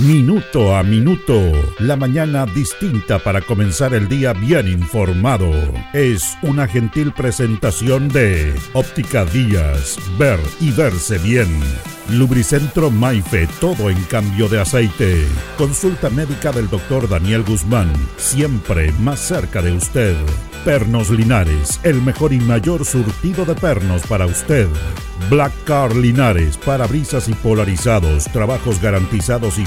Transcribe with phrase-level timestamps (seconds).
[0.00, 1.34] Minuto a Minuto,
[1.80, 5.50] la mañana distinta para comenzar el día bien informado.
[5.92, 11.48] Es una gentil presentación de Óptica Díaz, ver y verse bien.
[12.10, 15.26] Lubricentro Maife, todo en cambio de aceite.
[15.58, 20.14] Consulta médica del doctor Daniel Guzmán, siempre más cerca de usted.
[20.64, 24.68] Pernos Linares, el mejor y mayor surtido de pernos para usted.
[25.30, 29.66] Black Car Linares, parabrisas y polarizados, trabajos garantizados y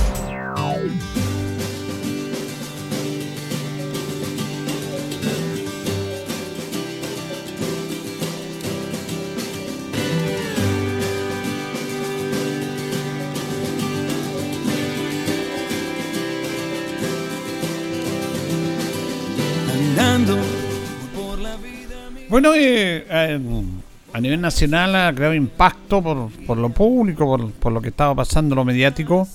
[24.13, 28.65] A nivel nacional ha creado impacto por, lo público, por, lo que estaba pasando, lo
[28.65, 29.27] mediático,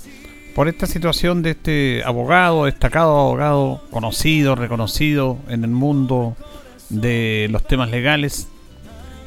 [0.55, 6.37] por esta situación de este abogado, destacado abogado, conocido, reconocido en el mundo
[6.89, 8.49] de los temas legales,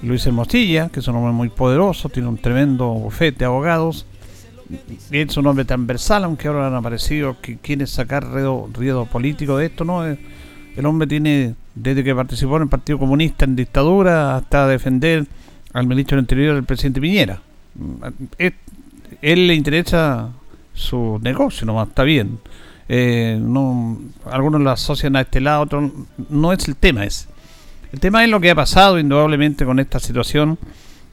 [0.01, 4.05] Luis Hermosilla, que es un hombre muy poderoso, tiene un tremendo bufete de abogados,
[5.11, 9.83] es un hombre transversal, aunque ahora han aparecido que quiere sacar ruido político de esto,
[9.83, 10.05] ¿no?
[10.79, 15.27] El hombre tiene, desde que participó en el Partido Comunista en dictadura, hasta defender
[15.73, 17.41] al ministro del Interior del presidente Piñera.
[17.75, 18.45] Mm,
[19.21, 20.29] él le interesa
[20.73, 22.39] su negocio, nomás está bien.
[22.87, 23.99] Eh, no,
[24.31, 25.91] algunos lo asocian a este lado, otros
[26.29, 27.27] no es el tema es.
[27.91, 30.57] El tema es lo que ha pasado indudablemente con esta situación,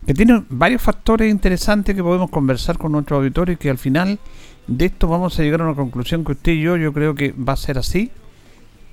[0.06, 4.20] que tiene varios factores interesantes que podemos conversar con nuestros auditores y que al final
[4.68, 7.32] de esto vamos a llegar a una conclusión que usted y yo, yo creo que
[7.32, 8.12] va a ser así.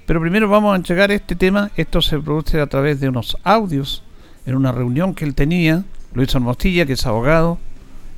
[0.06, 1.72] Pero primero vamos a entregar este tema.
[1.78, 4.04] Esto se produce a través de unos audios
[4.46, 5.84] en una reunión que él tenía.
[6.14, 7.58] Luis Mostilla, que es abogado,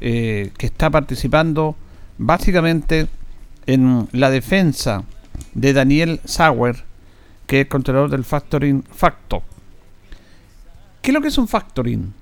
[0.01, 1.75] eh, que está participando
[2.17, 3.07] básicamente
[3.67, 5.03] en la defensa
[5.53, 6.83] de Daniel Sauer,
[7.47, 9.43] que es controlador del factoring Facto.
[11.01, 12.13] ¿Qué es lo que es un factoring?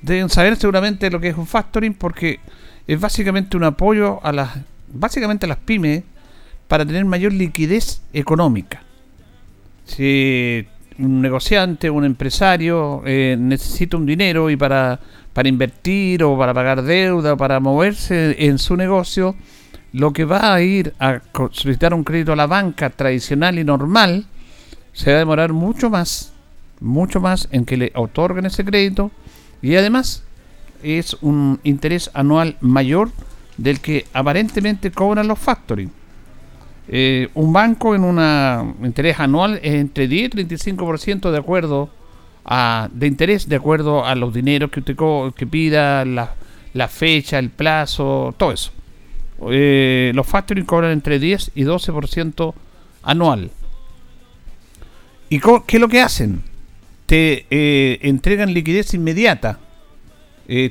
[0.00, 2.38] Deben saber seguramente lo que es un factoring porque
[2.86, 4.50] es básicamente un apoyo a las
[4.86, 6.04] básicamente a las pymes
[6.74, 8.82] para tener mayor liquidez económica.
[9.84, 10.66] Si
[10.98, 14.98] un negociante, un empresario eh, necesita un dinero y para,
[15.32, 19.36] para invertir o para pagar deuda o para moverse en su negocio,
[19.92, 21.20] lo que va a ir a
[21.52, 24.26] solicitar un crédito a la banca tradicional y normal
[24.92, 26.32] se va a demorar mucho más,
[26.80, 29.12] mucho más en que le otorguen ese crédito
[29.62, 30.24] y además
[30.82, 33.12] es un interés anual mayor
[33.58, 36.02] del que aparentemente cobran los factoring.
[36.88, 41.88] Eh, un banco en un interés anual es entre 10 y 35% de acuerdo
[42.44, 44.96] a, de interés de acuerdo a los dineros que usted
[45.34, 46.34] que pida, la,
[46.74, 48.70] la fecha, el plazo, todo eso.
[49.50, 52.54] Eh, los factoring cobran entre 10 y 12%
[53.02, 53.50] anual.
[55.30, 56.42] ¿Y qué es lo que hacen?
[57.06, 59.58] Te eh, entregan liquidez inmediata.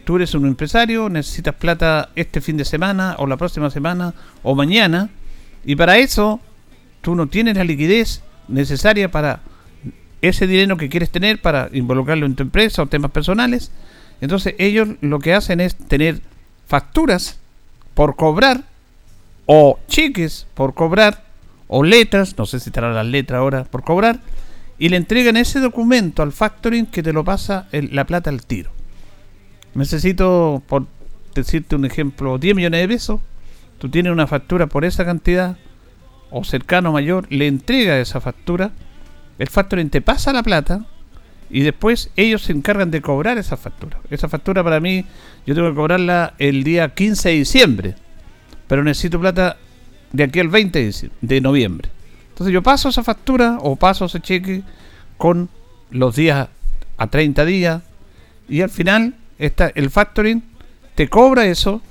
[0.05, 4.13] tú eres un empresario, necesitas plata este fin de semana o la próxima semana
[4.43, 5.09] o mañana
[5.65, 6.39] y para eso,
[7.01, 9.41] tú no tienes la liquidez necesaria para
[10.21, 13.71] ese dinero que quieres tener para involucrarlo en tu empresa o temas personales.
[14.21, 16.21] Entonces ellos lo que hacen es tener
[16.65, 17.39] facturas
[17.93, 18.63] por cobrar
[19.45, 21.23] o cheques por cobrar
[21.67, 24.19] o letras, no sé si estará las letras ahora por cobrar,
[24.79, 28.71] y le entregan ese documento al factoring que te lo pasa la plata al tiro.
[29.73, 30.85] Necesito, por
[31.33, 33.21] decirte un ejemplo, 10 millones de pesos
[33.83, 35.57] tú tienes una factura por esa cantidad
[36.31, 38.71] o cercano mayor, le entrega esa factura,
[39.37, 40.85] el factoring te pasa la plata
[41.49, 43.99] y después ellos se encargan de cobrar esa factura.
[44.09, 45.03] Esa factura para mí,
[45.45, 47.95] yo tengo que cobrarla el día 15 de diciembre,
[48.69, 49.57] pero necesito plata
[50.13, 51.89] de aquí al 20 de noviembre.
[52.29, 54.63] Entonces yo paso esa factura o paso ese cheque
[55.17, 55.49] con
[55.91, 56.47] los días
[56.95, 57.81] a 30 días
[58.47, 60.41] y al final está el factoring
[60.95, 61.81] te cobra eso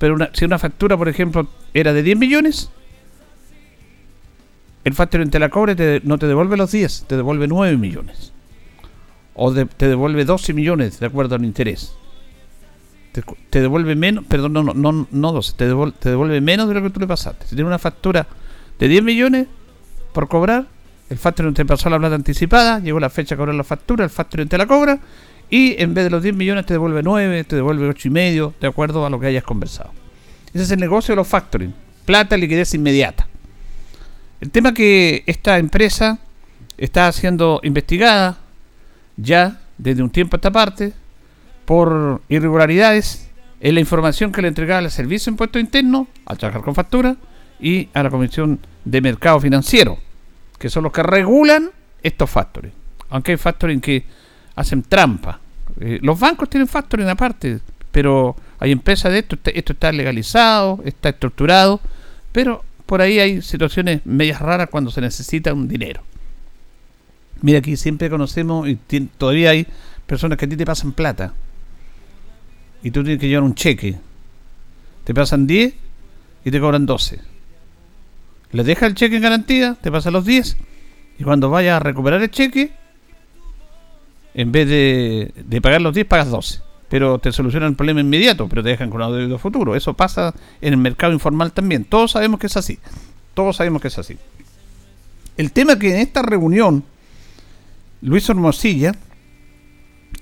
[0.00, 2.70] pero si una factura, por ejemplo, era de 10 millones,
[4.82, 8.32] el factor te la cobre no te devuelve los 10, te devuelve 9 millones.
[9.34, 11.94] O te devuelve 12 millones de acuerdo al interés.
[13.50, 16.98] Te, devuelve menos, perdón, no, no, no 12, te devuelve, menos de lo que tú
[16.98, 17.44] le pasaste.
[17.44, 18.26] Si tienes una factura
[18.78, 19.48] de 10 millones
[20.14, 20.64] por cobrar,
[21.10, 24.10] el factoring te pasó la plata anticipada, llegó la fecha de cobrar la factura, el
[24.10, 24.98] factoring te la cobra
[25.50, 28.54] y en vez de los 10 millones te devuelve 9, te devuelve 8 y medio,
[28.60, 29.90] de acuerdo a lo que hayas conversado.
[30.54, 31.74] Ese es el negocio de los factoring,
[32.04, 33.26] plata, liquidez inmediata.
[34.40, 36.18] El tema que esta empresa
[36.78, 38.38] está siendo investigada
[39.16, 40.92] ya desde un tiempo a esta parte
[41.64, 43.28] por irregularidades
[43.60, 47.16] en la información que le entregaba al Servicio de Impuesto Interno, al trabajar con factura,
[47.60, 49.98] y a la Comisión de Mercado Financiero,
[50.58, 51.70] que son los que regulan
[52.02, 52.72] estos factores.
[53.10, 54.04] Aunque hay factoring que
[54.60, 55.40] hacen trampa.
[55.80, 57.60] Eh, los bancos tienen factoring aparte,
[57.90, 61.80] pero hay empresas de esto, esto está legalizado, está estructurado,
[62.32, 66.02] pero por ahí hay situaciones medias raras cuando se necesita un dinero.
[67.42, 68.76] Mira, aquí siempre conocemos y
[69.16, 69.66] todavía hay
[70.06, 71.32] personas que a ti te pasan plata
[72.82, 73.96] y tú tienes que llevar un cheque.
[75.04, 75.74] Te pasan 10
[76.44, 77.20] y te cobran 12.
[78.52, 80.56] Les deja el cheque en garantía, te pasan los 10
[81.18, 82.72] y cuando vayas a recuperar el cheque,
[84.34, 86.60] en vez de, de pagar los 10, pagas 12.
[86.88, 89.76] Pero te solucionan el problema inmediato, pero te dejan con un deuda futuro.
[89.76, 91.84] Eso pasa en el mercado informal también.
[91.84, 92.78] Todos sabemos que es así.
[93.34, 94.16] Todos sabemos que es así.
[95.36, 96.84] El tema que en esta reunión,
[98.02, 98.94] Luis Hermosilla,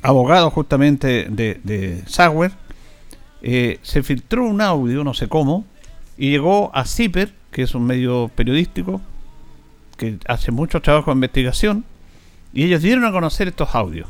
[0.02, 2.52] abogado justamente de, de Sauer,
[3.42, 5.64] eh, se filtró un audio, no sé cómo,
[6.16, 9.00] y llegó a CIPER, que es un medio periodístico
[9.96, 11.84] que hace mucho trabajo de investigación,
[12.52, 14.08] y ellos dieron a conocer estos audios.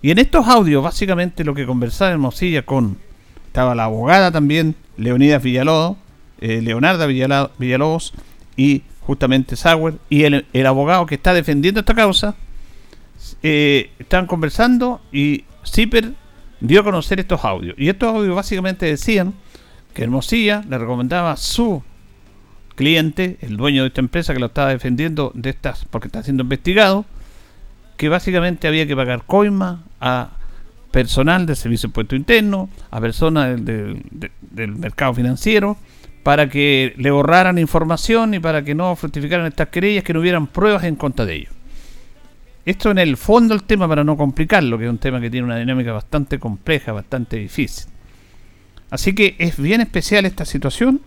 [0.00, 2.98] Y en estos audios, básicamente lo que conversaba Hermosilla con,
[3.46, 5.96] estaba la abogada también, Leonidas Villalobos,
[6.40, 8.14] eh, Leonarda Villalobos,
[8.56, 12.36] y justamente Sauer, y el, abogado que está defendiendo esta causa,
[13.42, 16.12] eh, estaban conversando y Zipper
[16.60, 17.74] dio a conocer estos audios.
[17.78, 19.34] Y estos audios básicamente decían
[19.94, 21.82] que Hermosilla le recomendaba a su
[22.74, 26.44] cliente, el dueño de esta empresa que lo estaba defendiendo de estas, porque está siendo
[26.44, 27.04] investigado,
[27.98, 30.30] que básicamente había que pagar coima a
[30.90, 34.02] personal del Servicio de Impuesto Interno, a personas del,
[34.40, 35.76] del mercado financiero,
[36.22, 40.46] para que le borraran información y para que no fructificaran estas querellas, que no hubieran
[40.46, 41.52] pruebas en contra de ellos.
[42.64, 45.46] Esto en el fondo el tema para no complicarlo, que es un tema que tiene
[45.46, 47.90] una dinámica bastante compleja, bastante difícil.
[48.90, 51.00] Así que es bien especial esta situación.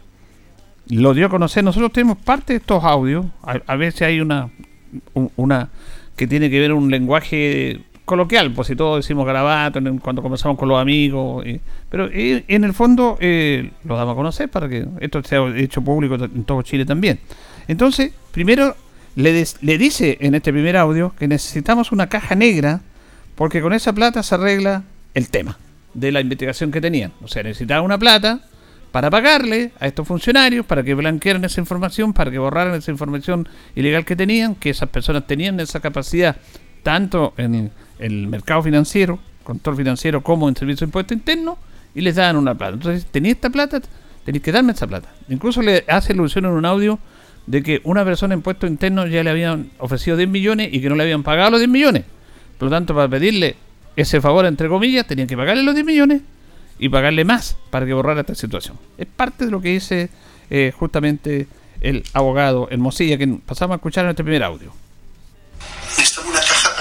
[0.87, 1.63] Lo dio a conocer.
[1.63, 3.27] Nosotros tenemos parte de estos audios.
[3.43, 4.49] A, veces hay una,
[5.35, 5.69] una
[6.21, 10.69] que tiene que ver un lenguaje coloquial, pues si todos decimos garabato cuando conversamos con
[10.69, 11.43] los amigos,
[11.89, 15.81] pero eh, en el fondo eh, lo damos a conocer para que esto sea hecho
[15.81, 17.17] público en todo Chile también.
[17.67, 18.75] Entonces, primero
[19.15, 22.81] le, le dice en este primer audio que necesitamos una caja negra
[23.33, 24.83] porque con esa plata se arregla
[25.15, 25.57] el tema
[25.95, 27.13] de la investigación que tenían.
[27.23, 28.41] O sea, necesitaba una plata
[28.91, 33.47] para pagarle a estos funcionarios, para que blanquearan esa información, para que borraran esa información
[33.75, 36.35] ilegal que tenían, que esas personas tenían esa capacidad
[36.83, 41.57] tanto en el mercado financiero, control financiero, como en servicio de impuesto interno,
[41.93, 42.73] y les daban una plata.
[42.73, 43.81] Entonces, tenía esta plata,
[44.25, 45.09] tenéis que darme esa plata.
[45.29, 46.99] Incluso le hace ilusión en un audio
[47.47, 50.89] de que una persona en puesto interno ya le habían ofrecido 10 millones y que
[50.89, 52.03] no le habían pagado los 10 millones.
[52.57, 53.55] Por lo tanto, para pedirle
[53.95, 56.21] ese favor, entre comillas, tenían que pagarle los 10 millones
[56.81, 58.77] y pagarle más para que borrara esta situación.
[58.97, 60.09] Es parte de lo que dice
[60.49, 61.47] eh, justamente
[61.79, 64.73] el abogado Hermosilla, que pasamos a escuchar en este primer audio.
[65.95, 66.71] Necesitamos una caja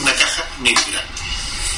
[0.00, 1.04] una caja negra.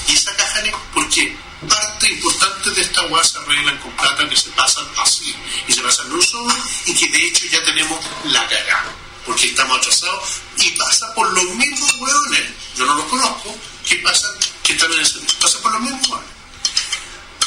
[0.09, 1.37] Y esa caja negra, porque
[1.69, 5.37] parte importante de esta agua se arreglan con plata que se pasan así
[5.69, 6.55] y se pasan un sobre
[6.87, 8.95] y que de hecho ya tenemos la cagada
[9.27, 12.45] porque estamos atrasados y pasa por los mismos hueones
[12.77, 13.55] yo no los conozco
[13.87, 14.33] que pasan
[14.65, 16.32] que están en el servicio pasa por los mismos hueones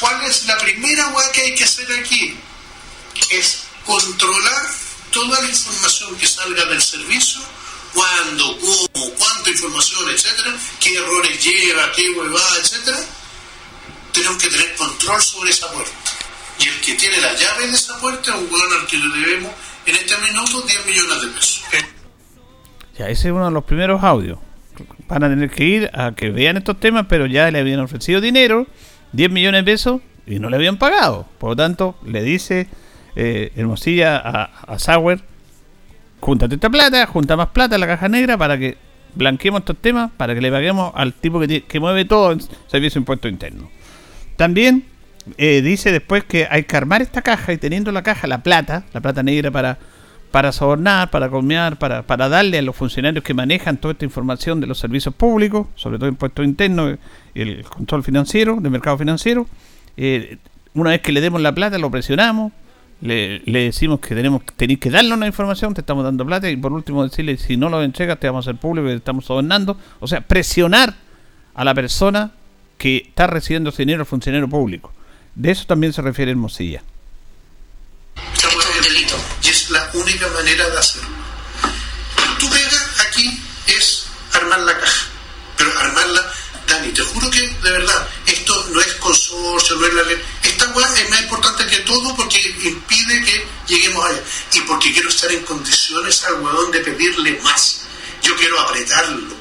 [0.00, 2.36] ¿cuál es la primera hueá que hay que hacer aquí?
[3.30, 4.66] es controlar
[5.10, 7.40] toda la información que salga del servicio
[7.94, 12.98] cuándo, cómo, cuánta información, etcétera, qué errores lleva, qué huevada, etcétera,
[14.12, 15.92] tenemos que tener control sobre esa puerta.
[16.58, 19.18] Y el que tiene la llave de esa puerta es un hueón al que le
[19.18, 19.52] debemos
[19.86, 21.62] en este minuto 10 millones de pesos.
[22.98, 24.38] Ya, ese es uno de los primeros audios.
[25.08, 28.20] Van a tener que ir a que vean estos temas, pero ya le habían ofrecido
[28.20, 28.66] dinero,
[29.16, 31.26] 10 millones de pesos, y no le habían pagado.
[31.38, 32.68] Por lo tanto, le dice
[33.14, 35.20] eh, Hermosilla a, a Sauer,
[36.20, 38.76] júntate esta plata, junta más plata en la caja negra para que
[39.14, 43.02] blanqueemos estos temas, para que le paguemos al tipo que, mueve todo el servicio de
[43.02, 43.70] impuesto interno.
[44.36, 44.84] También
[45.38, 48.84] eh, dice después que hay que armar esta caja y teniendo la caja, la plata,
[48.92, 49.78] la plata negra para,
[50.30, 54.60] para sobornar, para colmear, para, para darle a los funcionarios que manejan toda esta información
[54.60, 56.98] de los servicios públicos, sobre todo impuestos internos
[57.42, 59.46] el control financiero, del mercado financiero.
[59.96, 60.38] Eh,
[60.74, 62.52] una vez que le demos la plata, lo presionamos,
[63.00, 66.72] le, decimos que tenemos tenéis que darle una información, te estamos dando plata y por
[66.72, 69.76] último decirle si no lo entregas te vamos a hacer público te estamos sobornando.
[70.00, 70.94] O sea, presionar
[71.54, 72.32] a la persona
[72.78, 74.92] que está recibiendo ese dinero al funcionario público.
[75.34, 76.82] De eso también se refiere Hermosilla.
[78.34, 81.08] Es un delito y es la única manera de hacerlo.
[82.38, 82.78] Tu pega
[83.08, 85.06] aquí es armar la caja,
[86.86, 90.22] Dani, te juro que de verdad, esto no es consorcio, no es la ley.
[90.42, 95.08] Esta hueá es más importante que todo porque impide que lleguemos allá y porque quiero
[95.08, 97.82] estar en condiciones al huevón de pedirle más.
[98.22, 99.34] Yo quiero apretarlo,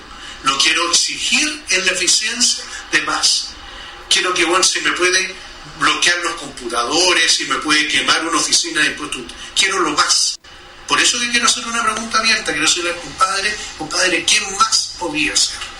[0.44, 3.50] lo quiero exigir en la eficiencia de más.
[4.10, 5.36] Quiero que bueno, se me puede
[5.80, 9.24] bloquear los computadores, si me puede quemar una oficina de impuestos.
[9.56, 10.38] Quiero lo más.
[10.88, 14.94] Por eso que quiero hacer una pregunta abierta, quiero decirle al compadre, compadre, ¿qué más
[15.00, 15.75] podía hacer?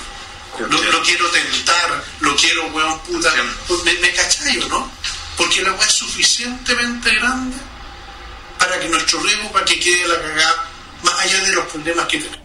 [0.60, 3.30] Lo, lo quiero tentar, lo quiero, weón, puta.
[3.68, 4.90] Pues Me, me cachallo, ¿no?
[5.38, 7.58] Porque la weá es suficientemente grande
[8.58, 10.66] para que nuestro riesgo, para que quede la cagada,
[11.04, 12.40] más allá de los problemas que tenemos.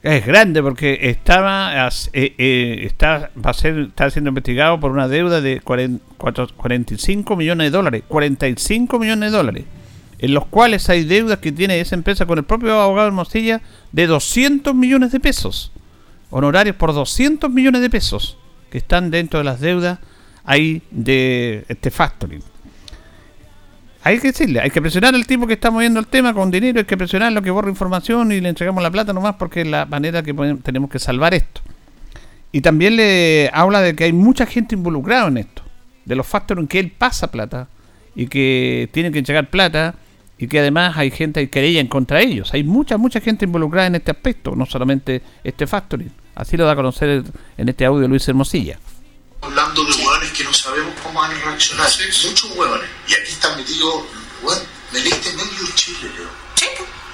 [0.00, 5.08] Es grande porque estaba eh, eh, está va a ser está siendo investigado por una
[5.08, 9.64] deuda de 40 cuatro- 45 millones de dólares, 45 millones de dólares,
[10.20, 14.06] en los cuales hay deudas que tiene esa empresa con el propio abogado Hermosilla de
[14.06, 15.72] 200 millones de pesos,
[16.30, 18.36] honorarios por 200 millones de pesos
[18.70, 19.98] que están dentro de las deudas
[20.44, 22.42] ahí de este factoring.
[24.04, 26.78] Hay que decirle, hay que presionar al tipo que está moviendo el tema con dinero,
[26.78, 29.66] hay que presionar lo que borra información y le entregamos la plata nomás porque es
[29.66, 31.60] la manera que podemos- tenemos que salvar esto.
[32.52, 35.62] Y también le habla de que hay mucha gente involucrada en esto,
[36.04, 37.68] de los factores en que él pasa plata
[38.14, 39.96] y que tiene que entregar plata
[40.38, 42.54] y que además hay gente que querella en contra de ellos.
[42.54, 46.12] Hay mucha, mucha gente involucrada en este aspecto, no solamente este factoring.
[46.36, 47.24] Así lo da a conocer
[47.56, 48.78] en este audio Luis Hermosilla.
[49.42, 51.90] hablando de hueones que no sabemos cómo van a reaccionar.
[52.24, 52.88] Muchos hueones.
[53.08, 54.04] Y aquí están metidos,
[54.42, 56.28] hueón, me leíste medio Chile, Leo.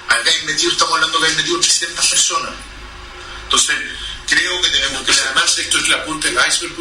[0.07, 2.51] Acá hay metido, estamos hablando que hay metido 300 personas.
[3.45, 3.75] Entonces,
[4.27, 6.73] creo que tenemos que además esto es la punta del iceberg,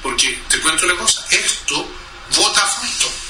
[0.00, 1.88] porque te cuento una cosa, esto
[2.36, 3.27] vota a.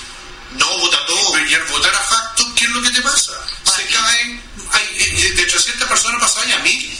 [0.52, 1.32] No, vota todo.
[1.32, 3.32] Pero y al votar a facto, ¿qué es lo que te pasa?
[3.64, 4.40] Se caen,
[4.72, 6.98] hay, eh, de 300 personas pasan a 1000.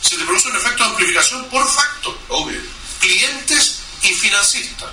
[0.00, 2.16] Se te produce un efecto de amplificación por facto.
[2.28, 2.60] Obvio.
[3.00, 4.88] Clientes y financistas.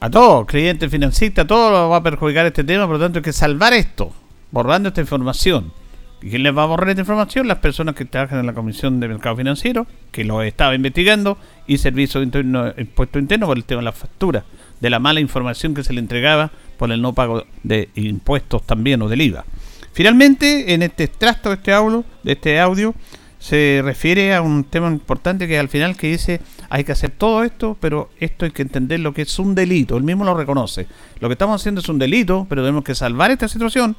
[0.00, 3.20] a todos, clientes, financistas, a todos lo va a perjudicar este tema, por lo tanto
[3.20, 4.12] hay que salvar esto,
[4.50, 5.72] borrando esta información.
[6.20, 7.48] ¿Y quién les va a borrar esta información?
[7.48, 11.78] Las personas que trabajan en la Comisión de Mercado Financiero, que lo estaba investigando, y
[11.78, 14.44] Servicio de Interno, Impuesto Interno por el tema de la factura,
[14.82, 19.00] de la mala información que se le entregaba por el no pago de impuestos también
[19.00, 19.44] o del IVA.
[19.92, 22.92] Finalmente, en este extracto de este audio, de este audio
[23.38, 27.44] se refiere a un tema importante que al final que dice hay que hacer todo
[27.44, 29.96] esto, pero esto hay que entender lo que es un delito.
[29.96, 30.88] Él mismo lo reconoce.
[31.20, 33.94] Lo que estamos haciendo es un delito, pero tenemos que salvar esta situación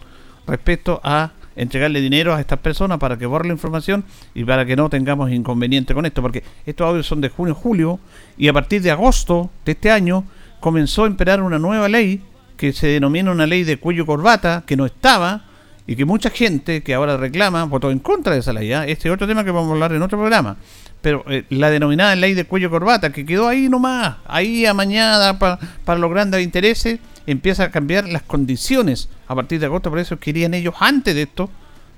[0.46, 4.76] respecto a entregarle dinero a estas personas para que borre la información y para que
[4.76, 8.00] no tengamos inconveniente con esto, porque estos audios son de junio julio
[8.38, 10.26] y a partir de agosto de este año
[10.64, 12.22] comenzó a imperar una nueva ley
[12.56, 15.44] que se denomina una ley de cuello corbata que no estaba
[15.86, 18.72] y que mucha gente que ahora reclama votó en contra de esa ley.
[18.72, 18.88] ¿ah?
[18.88, 20.56] Este es otro tema que vamos a hablar en otro programa.
[21.02, 25.60] Pero eh, la denominada ley de cuello corbata, que quedó ahí nomás, ahí amañada pa-
[25.84, 29.90] para los grandes intereses, empieza a cambiar las condiciones a partir de agosto.
[29.90, 31.50] Por eso querían ellos, antes de esto,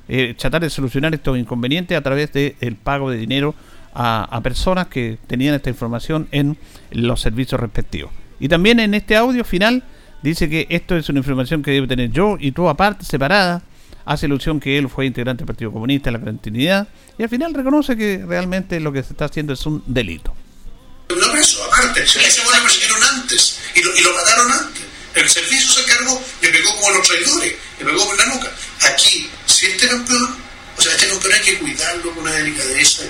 [0.07, 3.53] eh, tratar de solucionar estos inconvenientes a través del pago de dinero
[3.93, 6.57] a personas que tenían esta información en
[6.91, 8.11] los servicios respectivos.
[8.45, 9.81] Y también en este audio final
[10.21, 13.63] dice que esto es una información que debe tener yo y tú aparte, separada.
[14.05, 16.87] Hace ilusión que él fue integrante del Partido Comunista en la clandestinidad
[17.17, 20.31] y al final reconoce que realmente lo que se está haciendo es un delito.
[21.09, 22.03] No preso, aparte.
[22.03, 24.83] Ese bueno lo persiguieron antes y lo, y lo mataron antes.
[25.15, 28.51] El servicio se encargó, le pegó como a los traidores, le pegó por la nuca.
[28.93, 30.35] Aquí, si este campeón,
[30.77, 33.01] o sea, este campeón hay que cuidarlo con una delicadeza,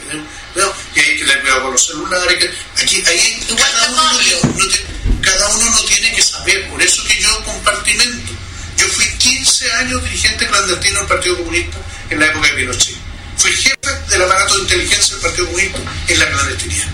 [0.54, 2.38] cuidado, y hay que tener cuidado con los celulares.
[2.38, 4.95] que- aquí, ahí, cada uno, no, no tiene-
[5.26, 8.34] cada uno no tiene que saber, por eso que yo compartimento.
[8.78, 11.78] Yo fui 15 años dirigente clandestino del Partido Comunista
[12.10, 12.96] en la época de Pinochet.
[13.38, 13.76] Fui jefe
[14.10, 16.88] del aparato de inteligencia del Partido Comunista en la clandestinidad.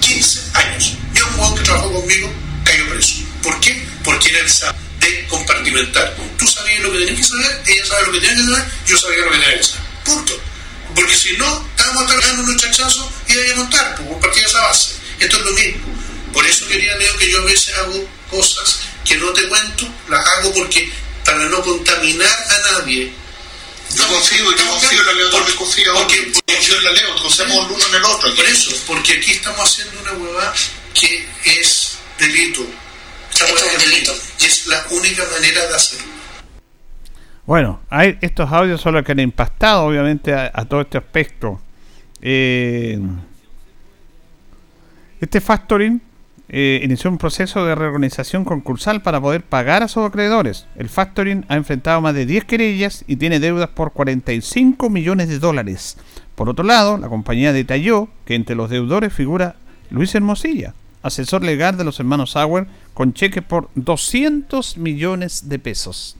[0.00, 0.94] 15 años.
[1.14, 2.32] Y un huevón que trabajó conmigo
[2.64, 3.14] cayó preso.
[3.42, 3.86] ¿Por qué?
[4.02, 6.16] Porque era el saber de compartimentar.
[6.36, 8.98] Tú sabías lo que tenías que saber, ella sabe lo que tenía que saber, yo
[8.98, 9.82] sabía lo que tenía que saber.
[10.04, 10.40] Punto.
[10.94, 14.94] Porque si no, estábamos trabajando unos chachazos y iba a montar, pues compartía esa base.
[15.20, 16.05] Esto es lo mismo.
[16.36, 20.20] Por eso quería, Leo, que yo a veces hago cosas que no te cuento, las
[20.20, 20.86] hago porque
[21.24, 23.10] para no contaminar a nadie.
[23.94, 27.16] Yo confío, yo confío en la Leo, también confío porque, porque, confío en la Leo,
[27.22, 28.34] confiamos el uno en el otro.
[28.34, 30.52] por eso, porque aquí estamos haciendo una huevada
[30.92, 32.66] que es delito.
[34.38, 36.12] Y es la única manera de hacerlo.
[37.46, 41.62] Bueno, hay, estos audios son los que han impactado obviamente a, todo este aspecto.
[42.20, 42.98] Eh,
[45.18, 46.05] este factoring
[46.48, 50.66] eh, inició un proceso de reorganización concursal para poder pagar a sus acreedores.
[50.76, 55.38] El factoring ha enfrentado más de 10 querellas y tiene deudas por 45 millones de
[55.38, 55.96] dólares.
[56.34, 59.56] Por otro lado, la compañía detalló que entre los deudores figura
[59.90, 66.16] Luis Hermosilla, asesor legal de los hermanos Sauer, con cheques por 200 millones de pesos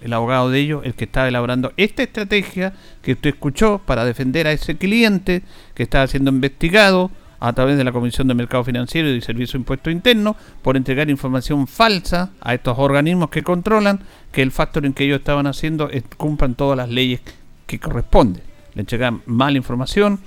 [0.00, 4.46] el abogado de ellos, el que estaba elaborando esta estrategia que usted escuchó para defender
[4.46, 5.42] a ese cliente
[5.74, 9.62] que estaba siendo investigado a través de la Comisión de Mercado Financiero y Servicio de
[9.62, 14.00] Impuesto Interno por entregar información falsa a estos organismos que controlan
[14.32, 17.20] que el factoring que ellos estaban haciendo cumplan todas las leyes
[17.66, 18.42] que corresponden.
[18.74, 20.20] Le entregan mala información,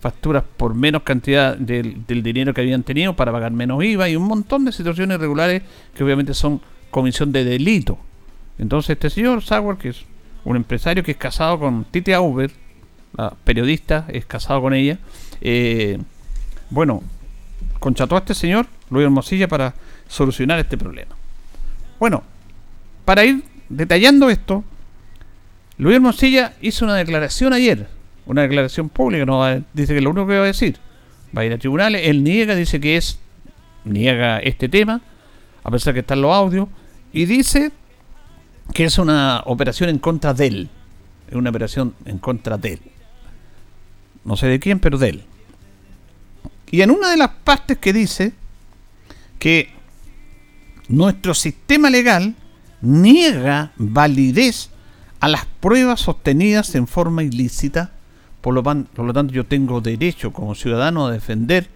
[0.00, 4.24] facturas por menos cantidad del, dinero que habían tenido para pagar menos IVA y un
[4.24, 5.62] montón de situaciones irregulares
[5.94, 7.98] que obviamente son comisión de delito
[8.58, 10.04] entonces este señor Sauer, que es
[10.44, 12.50] un empresario que es casado con Titi Auber,
[13.16, 14.98] la periodista, es casado con ella,
[15.40, 15.98] eh,
[16.74, 17.02] bueno,
[17.78, 19.74] concható a este señor, Luis Hermosilla, para
[20.08, 21.14] solucionar este problema.
[22.00, 22.24] Bueno,
[23.04, 24.64] para ir detallando esto,
[25.78, 27.86] Luis Hermosilla hizo una declaración ayer,
[28.26, 30.76] una declaración pública, no dice que lo único que va a decir,
[31.36, 33.20] va a ir a tribunales, él niega, dice que es,
[33.84, 35.00] niega este tema,
[35.62, 36.68] a pesar que están los audios,
[37.12, 37.70] y dice
[38.72, 40.68] que es una operación en contra de él.
[41.28, 42.80] Es una operación en contra de él.
[44.24, 45.24] No sé de quién, pero de él.
[46.70, 48.32] Y en una de las partes que dice
[49.38, 49.70] que
[50.88, 52.34] nuestro sistema legal
[52.80, 54.70] niega validez
[55.20, 57.92] a las pruebas sostenidas en forma ilícita,
[58.40, 61.68] por lo, por lo tanto yo tengo derecho como ciudadano a defender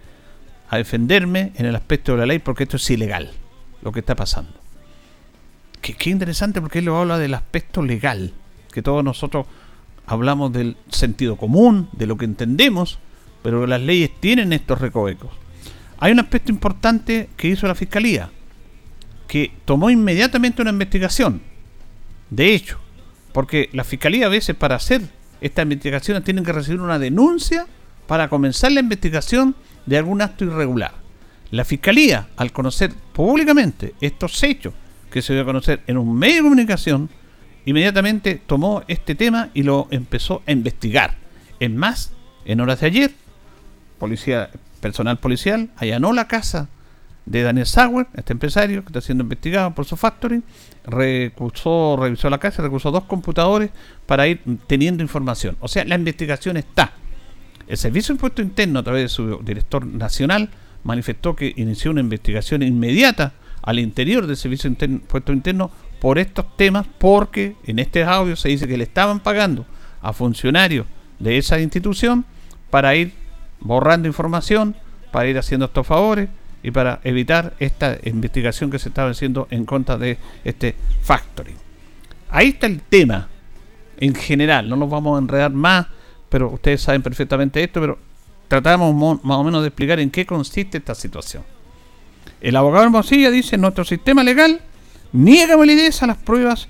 [0.71, 3.31] a defenderme en el aspecto de la ley porque esto es ilegal,
[3.83, 4.53] lo que está pasando.
[5.81, 8.33] Qué interesante porque él lo habla del aspecto legal,
[8.73, 9.47] que todos nosotros
[10.07, 12.99] hablamos del sentido común, de lo que entendemos,
[13.49, 15.31] pero las leyes tienen estos recovecos.
[16.01, 18.29] Hay un aspecto importante que hizo la Fiscalía,
[19.27, 21.41] que tomó inmediatamente una investigación.
[22.29, 22.79] De hecho,
[23.33, 25.01] porque la Fiscalía a veces para hacer
[25.41, 27.67] estas investigaciones tienen que recibir una denuncia
[28.07, 29.57] para comenzar la investigación
[29.87, 30.93] de algún acto irregular.
[31.51, 34.75] La Fiscalía, al conocer públicamente estos hechos,
[35.11, 37.09] que se dio a conocer en un medio de comunicación,
[37.65, 41.17] inmediatamente tomó este tema y lo empezó a investigar.
[41.59, 42.13] Es más,
[42.45, 43.13] en horas de ayer,
[43.99, 46.69] policía, personal policial allanó la casa
[47.27, 50.43] de Daniel Sauer, este empresario que está siendo investigado por su factory,
[50.85, 53.71] recusó, revisó la casa, recusó dos computadores
[54.07, 55.57] para ir teniendo información.
[55.61, 56.93] O sea, la investigación está.
[57.67, 60.49] El Servicio de Impuesto Interno, a través de su director nacional,
[60.85, 66.57] manifestó que inició una investigación inmediata al interior del Servicio interno, Puesto Interno por estos
[66.57, 69.67] temas, porque en este audio se dice que le estaban pagando
[70.01, 70.87] a funcionarios
[71.19, 72.25] de esa institución
[72.71, 73.13] para ir
[73.61, 74.77] borrando información,
[75.11, 76.29] para ir haciendo estos favores
[76.63, 81.57] y para evitar esta investigación que se estaba haciendo en contra de este factoring.
[82.31, 83.29] Ahí está el tema
[83.97, 85.87] en general, no nos vamos a enredar más,
[86.29, 87.99] pero ustedes saben perfectamente esto, pero
[88.49, 88.95] tratamos
[89.25, 91.43] más o menos de explicar en qué consiste esta situación.
[92.41, 94.61] El abogado Hermosilla dice, nuestro sistema legal
[95.13, 96.69] niega validez a las pruebas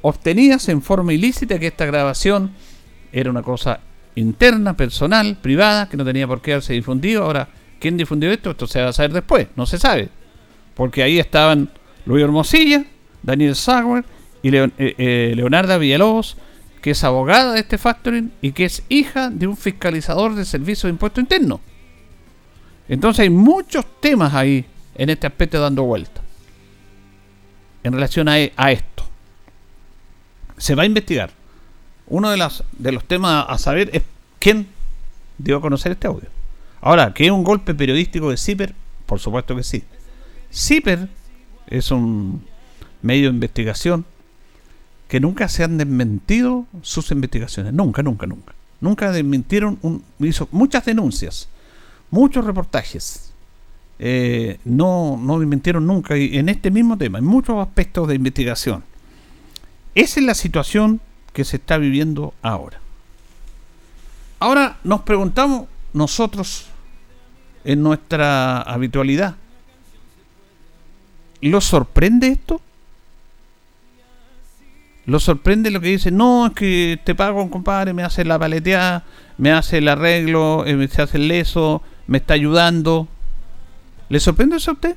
[0.00, 2.52] obtenidas en forma ilícita, que esta grabación
[3.12, 3.80] era una cosa
[4.14, 7.24] interna, personal, privada, que no tenía por qué haberse difundido.
[7.24, 7.48] Ahora,
[7.78, 8.50] ¿quién difundió esto?
[8.50, 10.08] Esto se va a saber después, no se sabe.
[10.74, 11.70] Porque ahí estaban
[12.06, 12.84] Luis Hermosilla,
[13.22, 14.04] Daniel Sauer
[14.42, 16.36] y eh, eh, Leonarda Villalobos,
[16.80, 20.86] que es abogada de este factoring y que es hija de un fiscalizador de servicio
[20.88, 21.60] de impuesto interno.
[22.88, 24.64] Entonces hay muchos temas ahí
[24.96, 26.22] en este aspecto dando vuelta
[27.82, 29.04] en relación a, esto.
[30.56, 31.30] Se va a investigar.
[32.06, 34.02] Uno de, las, de los temas a saber es
[34.38, 34.66] quién
[35.38, 36.28] dio a conocer este audio.
[36.80, 38.74] Ahora, ¿que es un golpe periodístico de CIPER?
[39.06, 39.84] Por supuesto que sí.
[40.52, 41.08] CIPER
[41.68, 42.44] es un
[43.02, 44.04] medio de investigación
[45.08, 47.72] que nunca se han desmentido sus investigaciones.
[47.72, 48.54] Nunca, nunca, nunca.
[48.80, 49.78] Nunca desmintieron,
[50.18, 51.48] hizo muchas denuncias
[52.12, 53.32] muchos reportajes.
[53.98, 58.84] Eh, no, no desmintieron nunca en este mismo tema, en muchos aspectos de investigación.
[59.96, 61.00] Esa es la situación
[61.32, 62.80] que se está viviendo ahora.
[64.38, 66.66] Ahora nos preguntamos nosotros
[67.64, 69.36] en nuestra habitualidad,
[71.40, 72.60] ¿lo sorprende esto?
[75.06, 76.10] ¿Lo sorprende lo que dice?
[76.10, 79.04] No, es que te pago, compadre, me hace la paleteada,
[79.36, 83.08] me hace el arreglo, eh, me hace el leso, me está ayudando.
[84.08, 84.96] ¿Le sorprende eso a usted?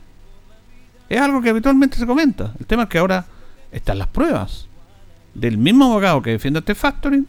[1.09, 2.53] Es algo que habitualmente se comenta.
[2.59, 3.25] El tema es que ahora
[3.71, 4.67] están las pruebas
[5.35, 7.27] del mismo abogado que defiende este factoring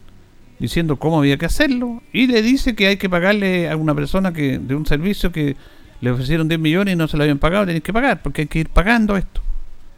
[0.59, 4.33] diciendo cómo había que hacerlo y le dice que hay que pagarle a una persona
[4.33, 5.55] que de un servicio que
[6.01, 8.47] le ofrecieron 10 millones y no se lo habían pagado, tenéis que pagar porque hay
[8.47, 9.41] que ir pagando esto,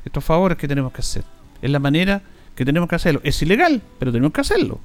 [0.04, 1.24] estos favores que tenemos que hacer.
[1.62, 2.22] Es la manera
[2.56, 3.22] que tenemos que hacerlo.
[3.24, 4.80] Es ilegal, pero tenemos que hacerlo.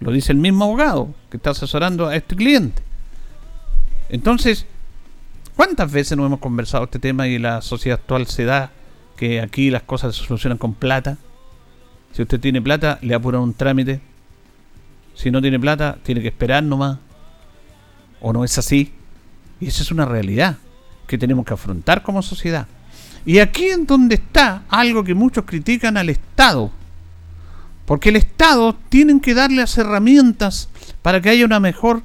[0.00, 2.82] Lo dice el mismo abogado que está asesorando a este cliente.
[4.08, 4.66] Entonces,
[5.56, 8.70] ¿cuántas veces nos hemos conversado este tema y la sociedad actual se da
[9.16, 11.16] que aquí las cosas se solucionan con plata?
[12.16, 14.00] Si usted tiene plata, le apura un trámite.
[15.14, 16.96] Si no tiene plata, tiene que esperar nomás.
[18.22, 18.94] ¿O no es así?
[19.60, 20.56] Y esa es una realidad
[21.06, 22.68] que tenemos que afrontar como sociedad.
[23.26, 26.70] Y aquí es donde está algo que muchos critican al Estado.
[27.84, 30.70] Porque el Estado tiene que darle las herramientas
[31.02, 32.02] para que haya un mejor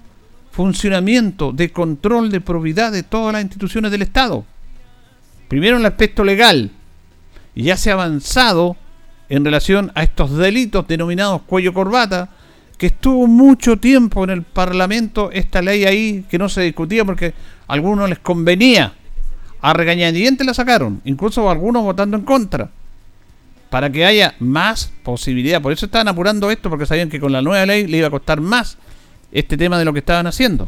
[0.51, 4.43] funcionamiento de control de probidad de todas las instituciones del Estado.
[5.47, 6.69] Primero el aspecto legal.
[7.55, 8.75] Y ya se ha avanzado
[9.31, 12.27] en relación a estos delitos denominados cuello corbata,
[12.77, 17.33] que estuvo mucho tiempo en el Parlamento esta ley ahí que no se discutía porque
[17.67, 18.93] a algunos les convenía.
[19.61, 22.71] A regañadientes la sacaron, incluso algunos votando en contra,
[23.69, 25.61] para que haya más posibilidad.
[25.61, 28.11] Por eso estaban apurando esto, porque sabían que con la nueva ley le iba a
[28.11, 28.77] costar más
[29.31, 30.67] este tema de lo que estaban haciendo.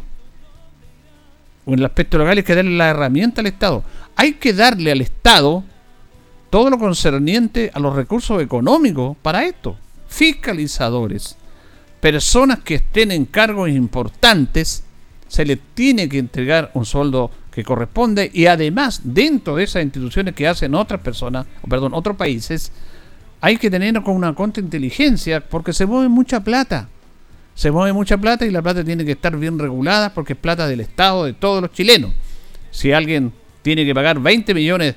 [1.66, 3.84] En el aspecto legal hay que darle la herramienta al Estado.
[4.16, 5.64] Hay que darle al Estado
[6.54, 9.76] todo lo concerniente a los recursos económicos para esto.
[10.06, 11.36] Fiscalizadores,
[12.00, 14.84] personas que estén en cargos importantes,
[15.26, 20.32] se les tiene que entregar un sueldo que corresponde y además dentro de esas instituciones
[20.36, 22.70] que hacen otras personas, perdón, otros países,
[23.40, 26.88] hay que tener con una contrainteligencia porque se mueve mucha plata.
[27.56, 30.68] Se mueve mucha plata y la plata tiene que estar bien regulada porque es plata
[30.68, 32.12] del Estado, de todos los chilenos.
[32.70, 34.94] Si alguien tiene que pagar 20 millones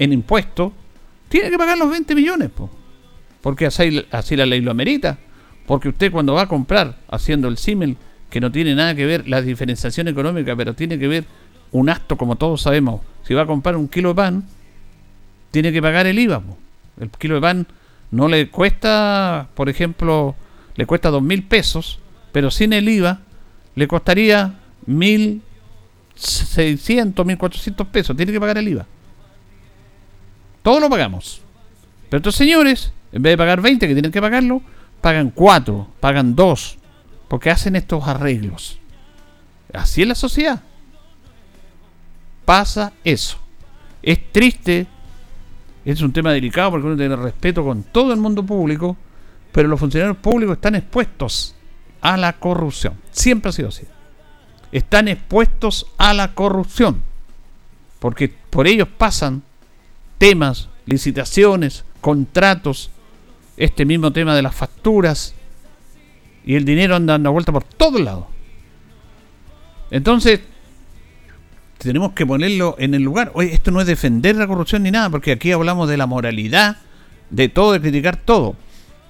[0.00, 0.72] en impuestos,
[1.28, 2.50] tiene que pagar los 20 millones,
[3.40, 5.18] porque así, la ley lo amerita.
[5.66, 7.96] Porque usted cuando va a comprar, haciendo el símil,
[8.30, 11.24] que no tiene nada que ver la diferenciación económica, pero tiene que ver
[11.72, 14.44] un acto, como todos sabemos, si va a comprar un kilo de pan,
[15.50, 16.42] tiene que pagar el IVA.
[17.00, 17.66] El kilo de pan
[18.10, 20.36] no le cuesta, por ejemplo,
[20.76, 21.98] le cuesta dos mil pesos,
[22.32, 23.20] pero sin el IVA
[23.74, 24.54] le costaría
[24.86, 25.42] mil
[26.14, 28.16] seiscientos, mil cuatrocientos pesos.
[28.16, 28.86] Tiene que pagar el IVA.
[30.66, 31.42] Todos lo pagamos.
[32.10, 34.62] Pero estos señores, en vez de pagar 20 que tienen que pagarlo,
[35.00, 36.78] pagan 4, pagan 2,
[37.28, 38.80] porque hacen estos arreglos.
[39.72, 40.60] Así es la sociedad.
[42.44, 43.38] Pasa eso.
[44.02, 44.88] Es triste,
[45.84, 48.96] es un tema delicado porque uno tiene respeto con todo el mundo público,
[49.52, 51.54] pero los funcionarios públicos están expuestos
[52.00, 52.94] a la corrupción.
[53.12, 53.86] Siempre ha sido así.
[54.72, 57.04] Están expuestos a la corrupción,
[58.00, 59.44] porque por ellos pasan
[60.18, 62.90] temas, licitaciones, contratos,
[63.56, 65.34] este mismo tema de las facturas
[66.44, 68.26] y el dinero anda dando vuelta por todos lados.
[69.90, 70.40] Entonces,
[71.78, 73.32] tenemos que ponerlo en el lugar.
[73.34, 76.78] Oye, esto no es defender la corrupción ni nada, porque aquí hablamos de la moralidad,
[77.30, 78.56] de todo, de criticar todo.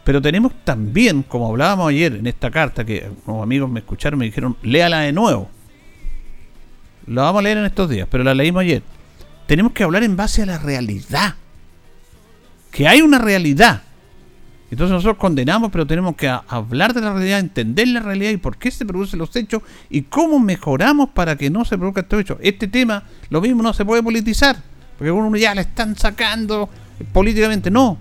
[0.04, 4.26] Pero tenemos también, como hablábamos ayer en esta carta, que unos amigos me escucharon, me
[4.26, 5.50] dijeron, léala de nuevo.
[7.06, 8.82] La vamos a leer en estos días, pero la leímos ayer
[9.46, 11.34] tenemos que hablar en base a la realidad.
[12.70, 13.82] Que hay una realidad.
[14.70, 18.56] Entonces nosotros condenamos, pero tenemos que hablar de la realidad, entender la realidad y por
[18.56, 22.38] qué se producen los hechos y cómo mejoramos para que no se produzca estos hechos.
[22.42, 24.56] Este tema, lo mismo, no se puede politizar,
[24.98, 26.68] porque uno ya le están sacando
[27.12, 27.70] políticamente.
[27.70, 27.96] No,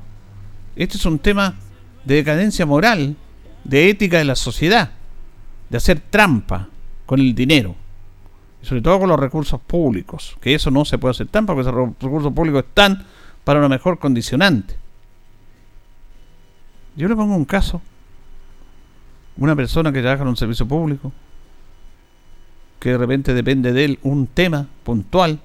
[0.75, 1.55] este es un tema
[2.03, 3.15] de decadencia moral,
[3.63, 4.89] de ética de la sociedad,
[5.69, 6.69] de hacer trampa
[7.05, 7.75] con el dinero
[8.65, 11.73] sobre todo con los recursos públicos, que eso no se puede hacer tan porque esos
[11.73, 13.05] recursos públicos están
[13.43, 14.75] para una mejor condicionante.
[16.95, 17.81] Yo le pongo un caso,
[19.37, 21.13] una persona que trabaja en un servicio público,
[22.79, 25.39] que de repente depende de él un tema puntual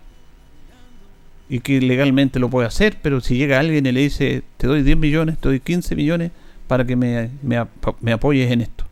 [1.48, 4.82] y que legalmente lo puede hacer, pero si llega alguien y le dice, te doy
[4.82, 6.32] 10 millones, te doy 15 millones
[6.68, 7.66] para que me, me,
[8.00, 8.89] me apoyes en esto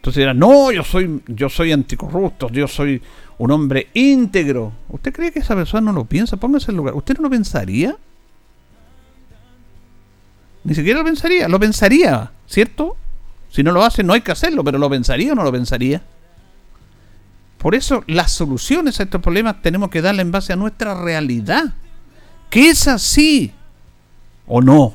[0.00, 3.02] entonces dirán, no, yo soy, yo soy anticorrupto, yo soy
[3.36, 4.72] un hombre íntegro.
[4.88, 6.38] ¿Usted cree que esa persona no lo piensa?
[6.38, 6.94] Póngase en lugar.
[6.94, 7.98] ¿Usted no lo pensaría?
[10.64, 11.48] Ni siquiera lo pensaría.
[11.48, 12.96] Lo pensaría, ¿cierto?
[13.50, 16.02] Si no lo hace, no hay que hacerlo, pero ¿lo pensaría o no lo pensaría?
[17.58, 21.74] Por eso las soluciones a estos problemas tenemos que darle en base a nuestra realidad.
[22.48, 23.52] Que es así
[24.46, 24.94] o no.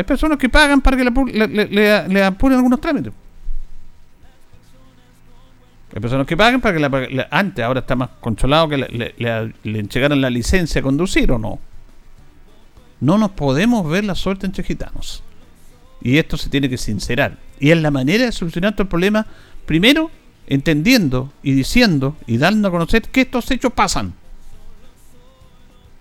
[0.00, 3.12] Hay personas que pagan para que le, apuren algunos trámites.
[5.94, 10.16] Hay personas que pagan para que la, antes, ahora está más controlado que le, le,
[10.16, 11.58] la licencia a conducir o no.
[13.00, 15.22] No nos podemos ver la suerte entre gitanos.
[16.00, 17.36] Y esto se tiene que sincerar.
[17.58, 19.26] Y es la manera de solucionar todo el problema,
[19.66, 20.10] primero
[20.46, 24.14] entendiendo y diciendo y dando a conocer que estos hechos pasan.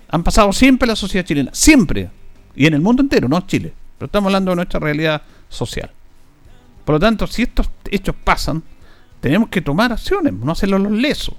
[0.08, 2.12] Han pasado siempre en la sociedad chilena, siempre.
[2.56, 3.74] Y en el mundo entero, no Chile.
[4.00, 5.92] Pero estamos hablando de nuestra realidad social.
[6.86, 8.64] Por lo tanto, si estos hechos pasan,
[9.20, 11.36] tenemos que tomar acciones, no hacerlo los lesos.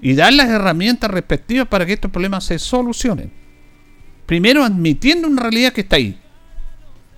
[0.00, 3.32] Y dar las herramientas respectivas para que estos problemas se solucionen.
[4.24, 6.16] Primero admitiendo una realidad que está ahí.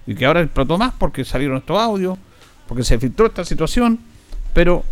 [0.07, 2.17] Y que ahora explotó más porque salieron estos audios,
[2.67, 4.01] porque se filtró esta situación,
[4.55, 4.85] pero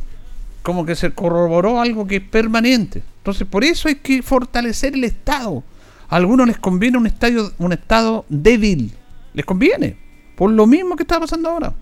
[0.62, 3.02] como que se corroboró algo que es permanente.
[3.18, 5.62] Entonces, por eso hay que fortalecer el Estado.
[6.08, 8.92] Algunos les conviene un, estadio, un Estado débil.
[9.32, 9.96] Les conviene.
[10.36, 11.72] Por lo mismo que está pasando ahora.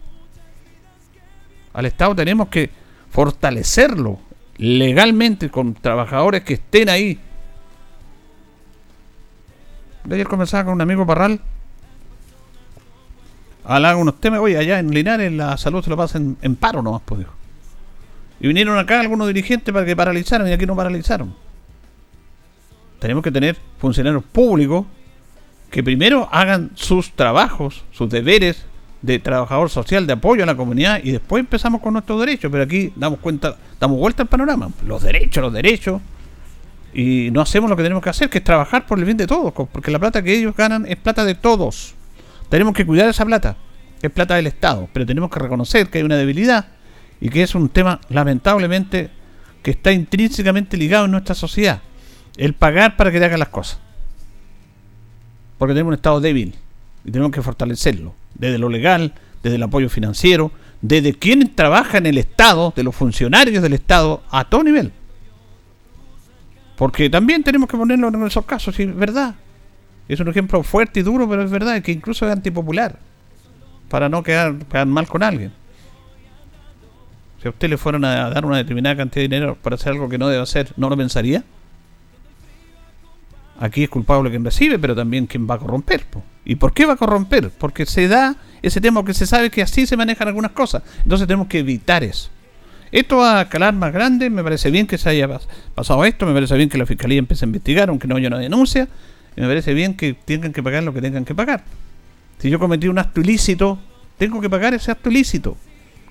[1.72, 2.70] Al Estado tenemos que
[3.10, 4.18] fortalecerlo
[4.56, 7.18] legalmente con trabajadores que estén ahí.
[10.10, 11.40] Ayer conversaba con un amigo Parral.
[13.64, 14.40] Hablaba unos temas.
[14.40, 17.32] Oye, allá en Linares la salud se lo pasa en, paro nomás, pues dijo.
[18.40, 21.34] Y vinieron acá algunos dirigentes para que paralizaran y aquí no paralizaron.
[23.02, 24.86] Tenemos que tener funcionarios públicos
[25.72, 28.64] que primero hagan sus trabajos, sus deberes
[29.00, 32.62] de trabajador social de apoyo a la comunidad y después empezamos con nuestros derechos, pero
[32.62, 36.00] aquí damos cuenta, damos vuelta al panorama, los derechos, los derechos.
[36.94, 39.26] Y no hacemos lo que tenemos que hacer, que es trabajar por el bien de
[39.26, 41.96] todos, porque la plata que ellos ganan es plata de todos.
[42.50, 43.56] Tenemos que cuidar esa plata,
[44.00, 46.68] es plata del Estado, pero tenemos que reconocer que hay una debilidad
[47.20, 49.10] y que es un tema lamentablemente
[49.60, 51.82] que está intrínsecamente ligado en nuestra sociedad,
[52.36, 53.78] el pagar para que te hagan las cosas.
[55.58, 56.54] Porque tenemos un Estado débil
[57.04, 62.06] y tenemos que fortalecerlo desde lo legal, desde el apoyo financiero, desde quien trabaja en
[62.06, 64.92] el Estado, de los funcionarios del Estado, a todo nivel.
[66.76, 69.36] Porque también tenemos que ponerlo en esos casos, es verdad.
[70.08, 72.98] Es un ejemplo fuerte y duro, pero es verdad, que incluso es antipopular,
[73.88, 75.52] para no quedar, quedar mal con alguien.
[77.40, 80.08] Si a usted le fueron a dar una determinada cantidad de dinero para hacer algo
[80.08, 81.44] que no debe hacer, ¿no lo pensaría?
[83.62, 86.04] Aquí es culpable quien recibe, pero también quien va a corromper.
[86.44, 87.48] ¿Y por qué va a corromper?
[87.50, 90.82] Porque se da ese tema que se sabe que así se manejan algunas cosas.
[91.04, 92.28] Entonces tenemos que evitar eso.
[92.90, 95.28] Esto va a calar más grande, me parece bien que se haya
[95.76, 98.40] pasado esto, me parece bien que la fiscalía empiece a investigar, aunque no haya una
[98.40, 98.88] denuncia,
[99.36, 101.62] y me parece bien que tengan que pagar lo que tengan que pagar.
[102.38, 103.78] Si yo cometí un acto ilícito,
[104.18, 105.56] tengo que pagar ese acto ilícito.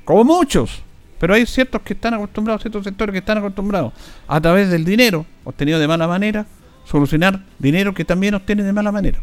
[0.05, 0.83] Como muchos.
[1.19, 3.91] Pero hay ciertos que están acostumbrados, ciertos sectores que están acostumbrados
[4.25, 6.45] a través del dinero obtenido de mala manera,
[6.85, 9.19] solucionar dinero que también obtiene de mala manera.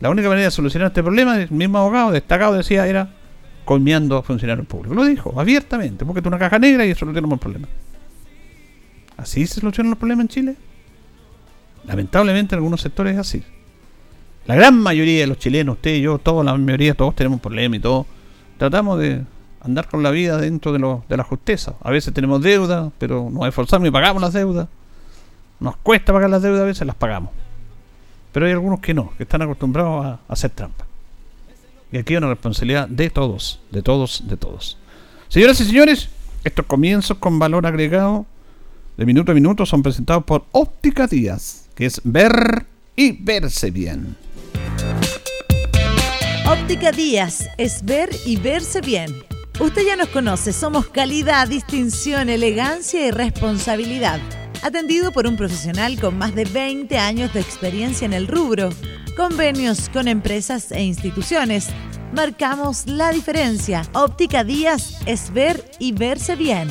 [0.00, 3.10] La única manera de solucionar este problema, el mismo abogado destacado decía, era
[3.64, 4.96] colmeando a funcionarios públicos.
[4.96, 7.68] Lo dijo abiertamente, porque es una caja negra y eso tiene un problema.
[9.16, 10.56] ¿Así se solucionan los problemas en Chile?
[11.84, 13.42] Lamentablemente en algunos sectores es así.
[14.46, 17.78] La gran mayoría de los chilenos, usted y yo, toda la mayoría, todos tenemos problemas
[17.78, 18.06] y todo.
[18.56, 19.24] Tratamos de
[19.60, 21.74] andar con la vida dentro de, lo, de la justicia.
[21.82, 24.68] A veces tenemos deuda, pero nos esforzamos y pagamos las deudas.
[25.60, 27.30] Nos cuesta pagar las deudas, a veces las pagamos.
[28.32, 30.86] Pero hay algunos que no, que están acostumbrados a, hacer trampa.
[31.90, 34.78] Y aquí hay una responsabilidad de todos, de todos, de todos.
[35.28, 36.08] Señoras y señores,
[36.44, 38.26] estos comienzos con valor agregado
[38.96, 44.16] de minuto a minuto son presentados por Óptica Díaz, que es ver y verse bien.
[46.46, 49.12] Óptica Díaz es ver y verse bien.
[49.60, 54.20] Usted ya nos conoce, somos calidad, distinción, elegancia y responsabilidad
[54.62, 58.70] atendido por un profesional con más de 20 años de experiencia en el rubro.
[59.16, 61.68] Convenios con empresas e instituciones.
[62.14, 63.82] Marcamos la diferencia.
[63.92, 66.68] Óptica Díaz es ver y verse bien.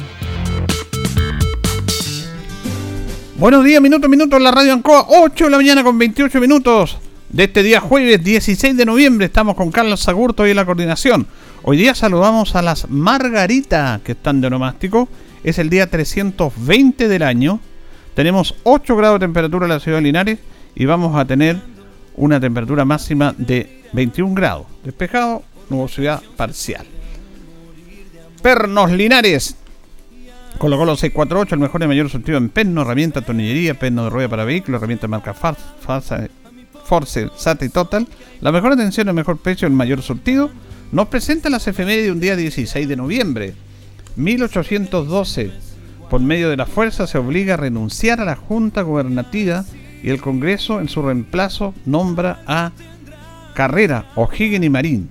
[3.38, 6.39] Buenos días, minuto a minuto en la radio Ancoa, 8 de la mañana con 28
[6.39, 6.97] minutos
[7.30, 9.28] de este día jueves 16 de noviembre.
[9.28, 11.28] Estamos con Carlos Sagurto y la coordinación.
[11.62, 15.08] Hoy día saludamos a las Margarita que están de onomástico.
[15.43, 17.60] Es el día 320 del año
[18.17, 20.39] tenemos 8 grados de temperatura en la ciudad de Linares
[20.73, 21.58] y vamos a tener
[22.15, 24.65] una temperatura máxima de 21 grados.
[24.84, 26.84] Despejado, nubosidad parcial.
[28.41, 29.56] Pernos Linares.
[30.58, 34.30] Colocó los 648, el mejor y mayor surtido en perno, herramienta, tornillería, perno de rueda
[34.30, 36.27] para vehículos, herramienta marca Farsa,
[36.86, 38.08] Force, SAT y Total.
[38.41, 40.49] La mejor atención, el mejor precio, el mayor surtido.
[40.91, 43.53] Nos presenta las efemérides de un día 16 de noviembre.
[44.15, 45.66] 1812
[46.10, 49.65] por medio de la fuerza se obliga a renunciar a la Junta Gubernativa
[50.04, 52.72] y el Congreso en su reemplazo nombra a
[53.54, 55.10] Carrera, O'Higgins y Marín.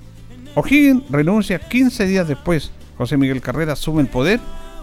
[0.55, 2.71] O'Higgins renuncia 15 días después.
[2.97, 4.41] José Miguel Carrera asume el poder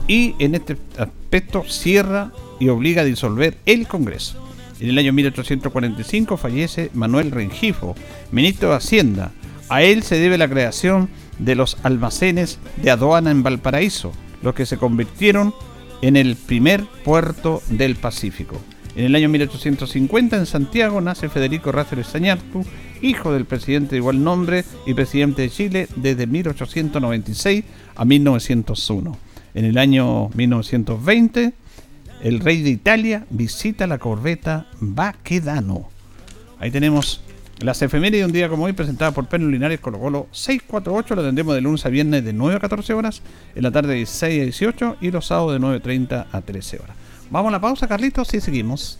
[0.07, 4.43] y en este aspecto cierra y obliga a disolver el Congreso.
[4.79, 7.95] En el año 1845 fallece Manuel Rengifo,
[8.31, 9.31] ministro de Hacienda.
[9.69, 14.65] A él se debe la creación de los almacenes de aduana en Valparaíso, los que
[14.65, 15.53] se convirtieron
[16.03, 18.59] en el primer puerto del Pacífico.
[18.97, 22.65] En el año 1850 en Santiago nace Federico Ráceres Sañartu,
[23.01, 27.63] hijo del presidente de igual nombre y presidente de Chile desde 1896
[27.95, 29.17] a 1901.
[29.53, 31.53] En el año 1920
[32.21, 35.87] el rey de Italia visita la corbeta Baquedano.
[36.59, 37.21] Ahí tenemos
[37.59, 41.15] las efemérides de un día como hoy presentada por Pedro Linares Colo Colo 648.
[41.15, 43.21] Lo tendremos de lunes a viernes de 9 a 14 horas,
[43.55, 46.95] en la tarde de 6 a 18 y los sábados de 9.30 a 13 horas.
[47.29, 48.99] Vamos a la pausa, Carlitos, y seguimos.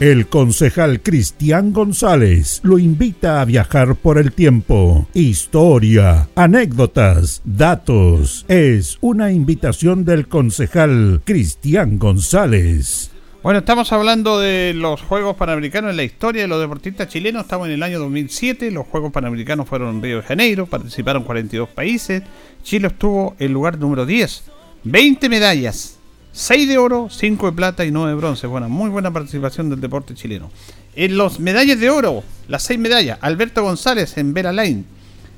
[0.00, 5.08] El concejal Cristian González lo invita a viajar por el tiempo.
[5.12, 8.44] Historia, anécdotas, datos.
[8.46, 13.10] Es una invitación del concejal Cristian González.
[13.42, 17.42] Bueno, estamos hablando de los Juegos Panamericanos en la historia de los deportistas chilenos.
[17.42, 18.70] Estamos en el año 2007.
[18.70, 20.66] Los Juegos Panamericanos fueron en Río de Janeiro.
[20.66, 22.22] Participaron 42 países.
[22.62, 24.44] Chile estuvo en lugar número 10.
[24.84, 25.97] 20 medallas
[26.38, 28.46] 6 de oro, 5 de plata y 9 de bronce.
[28.46, 30.52] Bueno, muy buena participación del deporte chileno.
[30.94, 34.84] En los medallas de oro, las 6 medallas, Alberto González en Vera Line.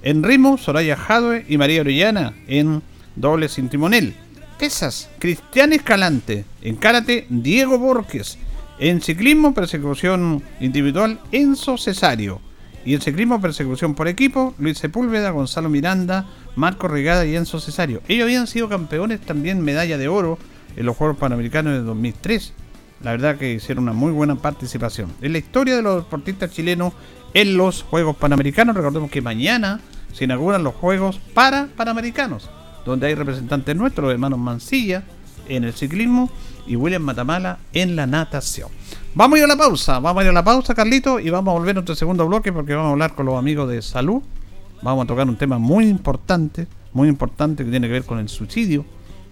[0.02, 2.82] En rimo, Soraya Jadwe y María Orellana en
[3.16, 4.14] doble sin timonel.
[4.58, 6.44] Pesas, Cristian Escalante.
[6.60, 8.36] En karate, Diego Borges.
[8.78, 12.42] En ciclismo, persecución individual, Enzo Cesario.
[12.84, 18.02] Y en ciclismo, persecución por equipo, Luis Sepúlveda, Gonzalo Miranda, Marco Regada y Enzo Cesario.
[18.06, 20.38] Ellos habían sido campeones también medalla de oro
[20.80, 22.54] en los Juegos Panamericanos de 2003.
[23.02, 25.12] La verdad que hicieron una muy buena participación.
[25.20, 26.94] En la historia de los deportistas chilenos
[27.34, 29.80] en los Juegos Panamericanos, recordemos que mañana
[30.14, 32.48] se inauguran los Juegos para Panamericanos,
[32.86, 35.02] donde hay representantes nuestros, hermanos Mancilla
[35.48, 36.30] en el ciclismo
[36.66, 38.70] y William Matamala en la natación.
[39.14, 41.52] Vamos a ir a la pausa, vamos a ir a la pausa, Carlito, y vamos
[41.52, 44.22] a volver a nuestro segundo bloque porque vamos a hablar con los amigos de salud.
[44.80, 48.30] Vamos a tocar un tema muy importante, muy importante que tiene que ver con el
[48.30, 48.86] suicidio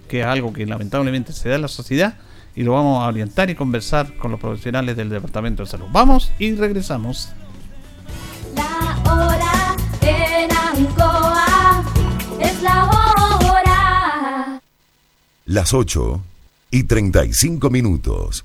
[0.09, 2.17] que es algo que lamentablemente se da en la sociedad,
[2.57, 5.87] y lo vamos a orientar y conversar con los profesionales del Departamento de Salud.
[5.93, 7.29] Vamos y regresamos.
[8.57, 11.85] La hora en Ancoa
[12.41, 12.99] es la hora.
[15.47, 16.21] Las 8
[16.73, 18.45] y 35 minutos.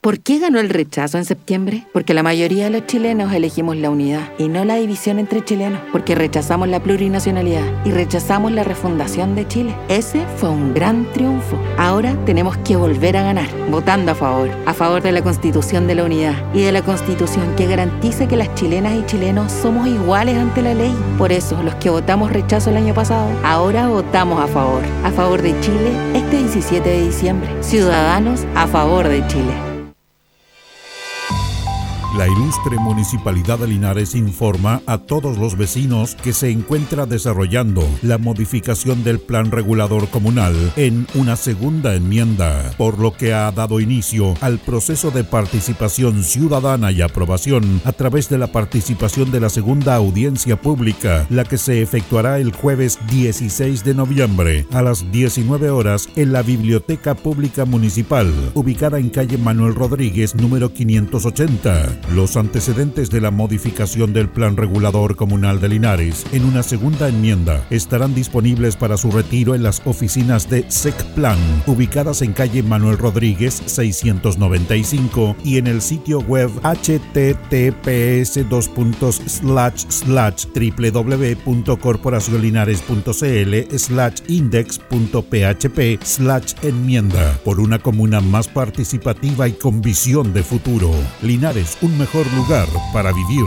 [0.00, 1.86] ¿Por qué ganó el rechazo en septiembre?
[1.92, 5.78] Porque la mayoría de los chilenos elegimos la unidad y no la división entre chilenos,
[5.92, 9.76] porque rechazamos la plurinacionalidad y rechazamos la refundación de Chile.
[9.90, 11.58] Ese fue un gran triunfo.
[11.76, 15.96] Ahora tenemos que volver a ganar, votando a favor, a favor de la constitución de
[15.96, 20.38] la unidad y de la constitución que garantice que las chilenas y chilenos somos iguales
[20.38, 20.96] ante la ley.
[21.18, 25.42] Por eso, los que votamos rechazo el año pasado, ahora votamos a favor, a favor
[25.42, 27.50] de Chile este 17 de diciembre.
[27.60, 29.69] Ciudadanos a favor de Chile.
[32.16, 38.18] La ilustre Municipalidad de Linares informa a todos los vecinos que se encuentra desarrollando la
[38.18, 44.34] modificación del Plan Regulador Comunal en una segunda enmienda, por lo que ha dado inicio
[44.40, 49.94] al proceso de participación ciudadana y aprobación a través de la participación de la segunda
[49.94, 56.08] audiencia pública, la que se efectuará el jueves 16 de noviembre a las 19 horas
[56.16, 61.99] en la Biblioteca Pública Municipal, ubicada en calle Manuel Rodríguez, número 580.
[62.12, 67.66] Los antecedentes de la modificación del Plan Regulador Comunal de Linares en una segunda enmienda
[67.70, 73.62] estarán disponibles para su retiro en las oficinas de SECPLAN, ubicadas en calle Manuel Rodríguez
[73.66, 78.38] 695 y en el sitio web https
[81.44, 83.54] www.corporacionlinares.cl
[84.28, 85.80] index.php
[86.62, 90.90] enmienda por una comuna más participativa y con visión de futuro.
[91.22, 93.46] Linares, mejor lugar para vivir.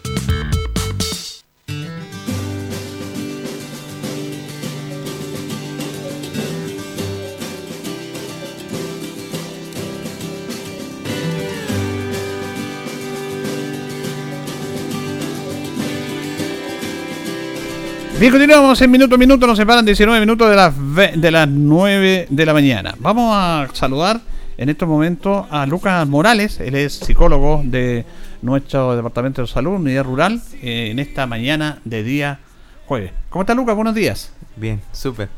[18.21, 20.75] Bien, continuamos en minuto a minuto, nos separan 19 minutos de las,
[21.19, 22.93] de las 9 de la mañana.
[22.99, 24.21] Vamos a saludar
[24.59, 28.05] en estos momentos a Lucas Morales, él es psicólogo de
[28.43, 32.37] nuestro Departamento de Salud, Unidad Rural, eh, en esta mañana de día
[32.85, 33.11] jueves.
[33.31, 33.75] ¿Cómo está Lucas?
[33.75, 34.31] Buenos días.
[34.55, 35.29] Bien, súper.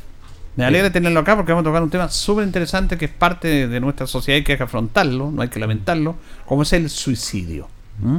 [0.57, 3.69] Me alegra tenerlo acá porque vamos a tocar un tema súper interesante que es parte
[3.69, 6.89] de nuestra sociedad y que hay que afrontarlo, no hay que lamentarlo, como es el
[6.89, 7.69] suicidio.
[8.01, 8.17] ¿Mm?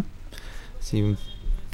[0.81, 1.17] Sí,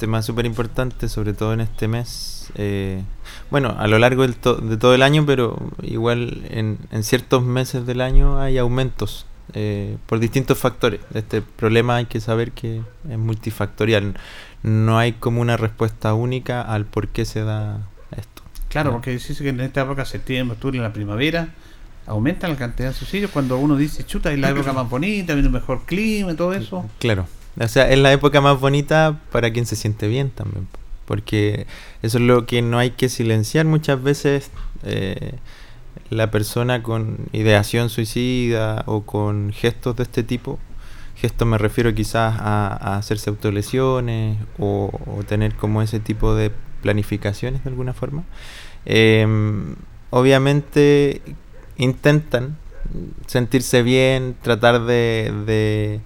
[0.01, 3.03] tema súper importante, sobre todo en este mes eh,
[3.49, 4.33] bueno, a lo largo de
[4.77, 10.57] todo el año, pero igual en, ciertos meses del año hay aumentos eh, por distintos
[10.57, 11.01] factores.
[11.13, 14.15] Este problema hay que saber que es multifactorial.
[14.63, 18.41] No hay como una respuesta única al por qué se da esto.
[18.69, 21.49] Claro, porque dice que en esta época, septiembre, octubre, en la primavera,
[22.07, 25.47] aumenta la cantidad de suicidios cuando uno dice, chuta, es la época más bonita, viene
[25.47, 26.89] un mejor clima y todo eso.
[26.99, 27.27] Claro.
[27.59, 30.67] O sea, es la época más bonita para quien se siente bien también
[31.11, 31.67] porque
[32.03, 34.49] eso es lo que no hay que silenciar muchas veces.
[34.83, 35.33] Eh,
[36.09, 40.57] la persona con ideación suicida o con gestos de este tipo,
[41.17, 44.89] gestos me refiero quizás a, hacerse autolesiones o,
[45.27, 48.23] tener como ese tipo de planificaciones de alguna forma,
[48.85, 49.75] em,
[50.11, 51.21] obviamente
[51.75, 52.57] intentan
[53.27, 55.99] sentirse bien, tratar de,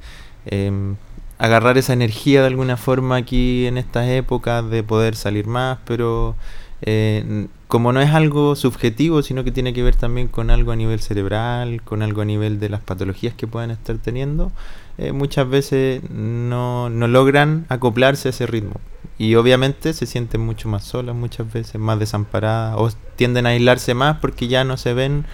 [0.47, 0.95] em,
[1.37, 6.35] agarrar esa energía de alguna forma aquí en estas épocas de poder salir más, pero
[6.81, 10.75] eh, como no es algo subjetivo, sino que tiene que ver también con algo a
[10.75, 14.51] nivel cerebral, con algo a nivel de las patologías que puedan estar teniendo,
[14.97, 18.79] eh, muchas veces no, no logran acoplarse a ese ritmo.
[19.17, 23.93] Y obviamente se sienten mucho más solas, muchas veces más desamparadas, o tienden a aislarse
[23.93, 25.25] más porque ya no se ven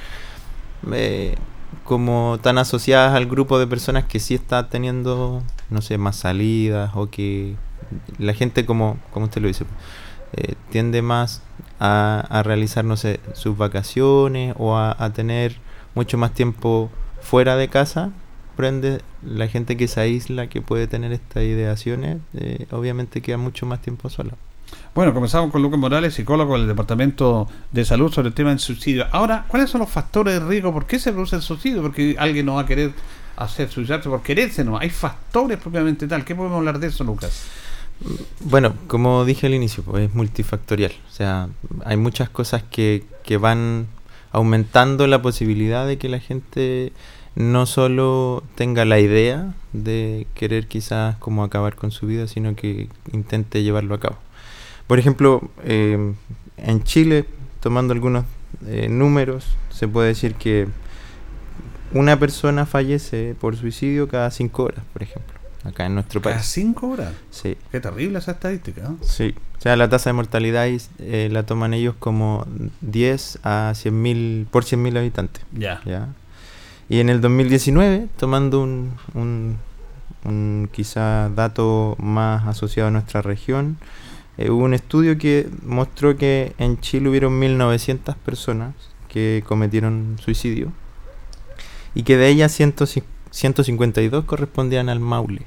[0.91, 1.35] eh,
[1.83, 6.91] como tan asociadas al grupo de personas que sí está teniendo, no sé, más salidas
[6.95, 7.55] o que
[8.17, 9.65] la gente, como, como usted lo dice,
[10.33, 11.41] eh, tiende más
[11.79, 15.57] a, a, realizar, no sé, sus vacaciones o a, tener
[15.95, 16.89] mucho más tiempo
[17.21, 18.11] fuera de casa.
[18.55, 23.65] Prende la gente que se aísla, que puede tener estas ideaciones, eh, obviamente queda mucho
[23.65, 24.33] más tiempo sola.
[24.93, 29.05] Bueno, comenzamos con Lucas Morales, psicólogo del Departamento de Salud sobre el tema del suicidio.
[29.11, 30.73] Ahora, ¿cuáles son los factores de riesgo?
[30.73, 31.81] ¿Por qué se produce el suicidio?
[31.81, 32.91] Porque alguien no va a querer
[33.37, 34.77] hacer suicidarse por quererse, ¿no?
[34.77, 36.25] Hay factores propiamente tal.
[36.25, 37.45] ¿Qué podemos hablar de eso, Lucas?
[38.41, 40.91] Bueno, como dije al inicio, pues es multifactorial.
[41.09, 41.47] O sea,
[41.85, 43.87] hay muchas cosas que, que van
[44.33, 46.91] aumentando la posibilidad de que la gente
[47.35, 52.89] no solo tenga la idea de querer quizás como acabar con su vida, sino que
[53.13, 54.17] intente llevarlo a cabo.
[54.91, 56.13] Por ejemplo, eh,
[56.57, 57.25] en Chile,
[57.61, 58.25] tomando algunos
[58.67, 60.67] eh, números, se puede decir que
[61.93, 65.33] una persona fallece por suicidio cada cinco horas, por ejemplo,
[65.63, 66.33] acá en nuestro país.
[66.33, 67.13] ¿Cada cinco horas?
[67.29, 67.55] Sí.
[67.71, 68.81] Qué terrible esa estadística.
[68.81, 68.97] ¿no?
[69.01, 69.33] Sí.
[69.57, 72.45] O sea, la tasa de mortalidad eh, la toman ellos como
[72.81, 75.41] 10 a 100 mil por 100 mil habitantes.
[75.53, 75.81] Ya.
[75.85, 76.09] ¿ya?
[76.89, 79.55] Y en el 2019, tomando un, un,
[80.25, 83.77] un quizá dato más asociado a nuestra región,
[84.37, 88.73] eh, hubo un estudio que mostró que en Chile hubieron 1.900 personas
[89.07, 90.71] que cometieron suicidio
[91.93, 92.73] y que de ellas 100
[93.31, 95.41] 152 correspondían al Maule.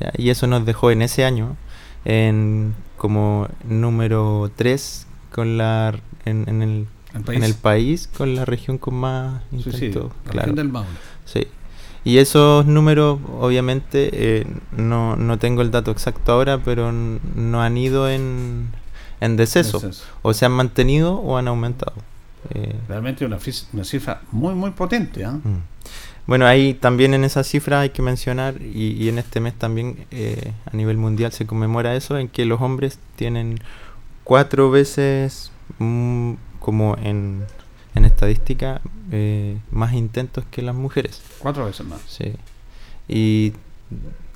[0.00, 0.12] ¿ya?
[0.16, 1.56] Y eso nos dejó en ese año
[2.04, 8.78] en como número 3 con la en, en el, en el país con la región
[8.78, 10.12] con más intentos.
[10.26, 10.38] la claro.
[10.38, 10.88] región del Maule.
[11.24, 11.46] Sí.
[12.06, 17.76] Y esos números, obviamente, eh, no, no tengo el dato exacto ahora, pero no han
[17.76, 18.68] ido en,
[19.20, 19.80] en deceso.
[19.80, 20.04] Deceso.
[20.22, 21.94] O se han mantenido o han aumentado.
[22.54, 25.26] Eh, Realmente una, cifra muy, muy potente.
[25.26, 25.64] Mm.
[26.28, 30.06] Bueno, ahí también en esa cifra hay que mencionar, y, y en este mes también
[30.12, 33.58] eh, a nivel mundial se conmemora eso, en que los hombres tienen
[34.22, 35.50] cuatro veces,
[35.80, 37.42] mm, como en,
[37.96, 38.80] en estadística,
[39.10, 41.22] eh, más intentos que las mujeres.
[41.38, 42.00] Cuatro veces más.
[42.06, 42.34] Sí.
[43.08, 43.52] Y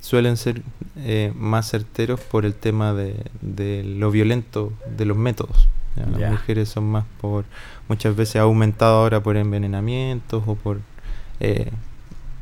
[0.01, 0.63] suelen ser
[0.97, 5.69] eh, más certeros por el tema de, de lo violento de los métodos.
[5.95, 6.05] ¿ya?
[6.07, 7.45] Las mujeres son más por,
[7.87, 10.79] muchas veces ha aumentado ahora por envenenamientos o por
[11.39, 11.71] eh,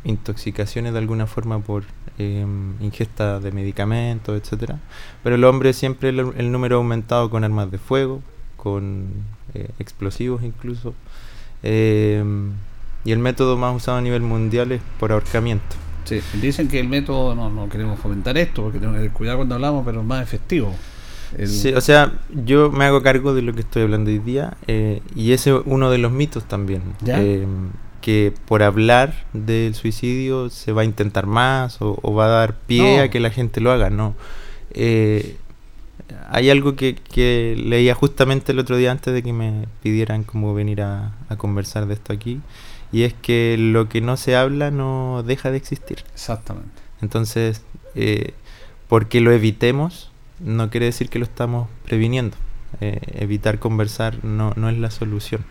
[0.05, 1.83] intoxicaciones de alguna forma por
[2.17, 2.45] eh,
[2.79, 4.79] ingesta de medicamentos, etcétera.
[5.21, 8.21] Pero el hombre siempre el, el número ha aumentado con armas de fuego,
[8.55, 9.39] con
[9.79, 10.93] explosivos incluso.
[11.63, 12.23] Eh,
[13.05, 15.75] y el método más usado a nivel mundial es por ahorcamiento.
[16.05, 19.37] Sí, dicen que el método, no, no queremos fomentar esto porque tenemos que tener cuidado
[19.39, 20.73] cuando hablamos, pero es más efectivo.
[21.37, 22.13] El- Sí, o sea,
[22.45, 25.61] yo me hago cargo de lo que estoy hablando hoy día eh, y ese es
[25.65, 26.81] uno de los mitos también.
[27.01, 27.21] ¿Ya?
[27.21, 27.45] eh,
[28.01, 32.55] que por hablar del suicidio se va a intentar más o, o va a dar
[32.55, 33.03] pie No.
[33.03, 34.15] a que la gente lo haga, no.
[34.71, 35.35] Eh,
[36.29, 40.53] hay algo que, que leía justamente el otro día antes de que me pidieran como
[40.53, 42.41] venir a, a conversar de esto aquí
[42.91, 46.03] y es que lo que no se habla no deja de existir.
[46.13, 46.81] Exactamente.
[47.01, 47.63] Entonces,
[47.95, 48.33] eh,
[48.87, 52.35] porque lo evitemos, no quiere decir que lo estamos previniendo.
[52.81, 55.45] Eh, evitar conversar no, no es la solución.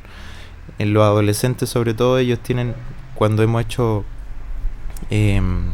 [0.79, 2.75] En los adolescentes, sobre todo, ellos tienen,
[3.15, 4.05] cuando hemos hecho
[5.11, 5.71] em,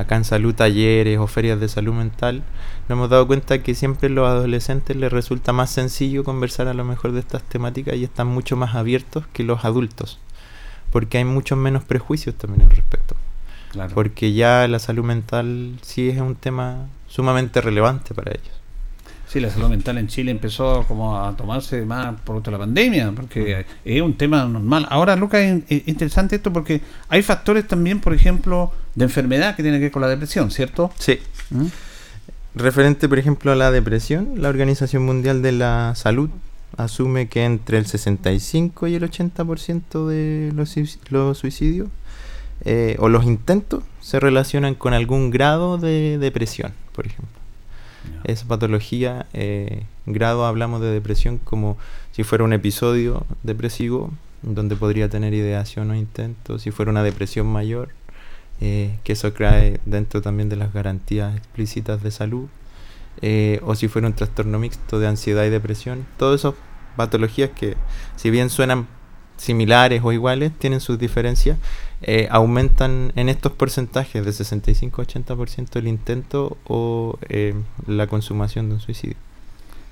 [0.00, 2.42] acá en salud talleres o ferias de salud mental,
[2.88, 6.74] nos hemos dado cuenta que siempre a los adolescentes les resulta más sencillo conversar a
[6.74, 10.18] lo mejor de estas temáticas y están mucho más abiertos que los adultos,
[10.90, 13.16] porque hay muchos menos prejuicios también al respecto.
[13.72, 13.94] Claro.
[13.94, 18.59] Porque ya la salud mental sí es un tema sumamente relevante para ellos.
[19.30, 23.12] Sí, la salud mental en Chile empezó como a tomarse más por de la pandemia,
[23.14, 24.88] porque es un tema normal.
[24.90, 29.62] Ahora, Lucas, es, es interesante esto porque hay factores también, por ejemplo, de enfermedad que
[29.62, 30.90] tienen que ver con la depresión, ¿cierto?
[30.98, 31.20] Sí.
[31.50, 31.66] ¿Mm?
[32.56, 36.30] Referente, por ejemplo, a la depresión, la Organización Mundial de la Salud
[36.76, 40.52] asume que entre el 65 y el 80% de
[41.10, 41.88] los suicidios
[42.64, 47.39] eh, o los intentos se relacionan con algún grado de depresión, por ejemplo.
[48.24, 51.76] Esa patología, eh, grado hablamos de depresión como
[52.12, 54.10] si fuera un episodio depresivo,
[54.42, 57.90] donde podría tener ideación o intento, si fuera una depresión mayor,
[58.60, 62.48] eh, que eso cae dentro también de las garantías explícitas de salud,
[63.22, 66.54] eh, o si fuera un trastorno mixto de ansiedad y depresión, todas esas
[66.96, 67.76] patologías que
[68.16, 68.86] si bien suenan
[69.36, 71.58] similares o iguales, tienen sus diferencias,
[72.02, 77.54] eh, aumentan en estos porcentajes de 65-80% el intento o eh,
[77.86, 79.16] la consumación de un suicidio.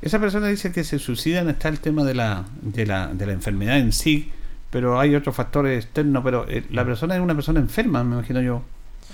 [0.00, 3.32] Esa persona dice que se suicidan, está el tema de la, de la, de la
[3.32, 4.30] enfermedad en sí,
[4.70, 8.40] pero hay otros factores externos, pero eh, la persona es una persona enferma, me imagino
[8.40, 8.62] yo,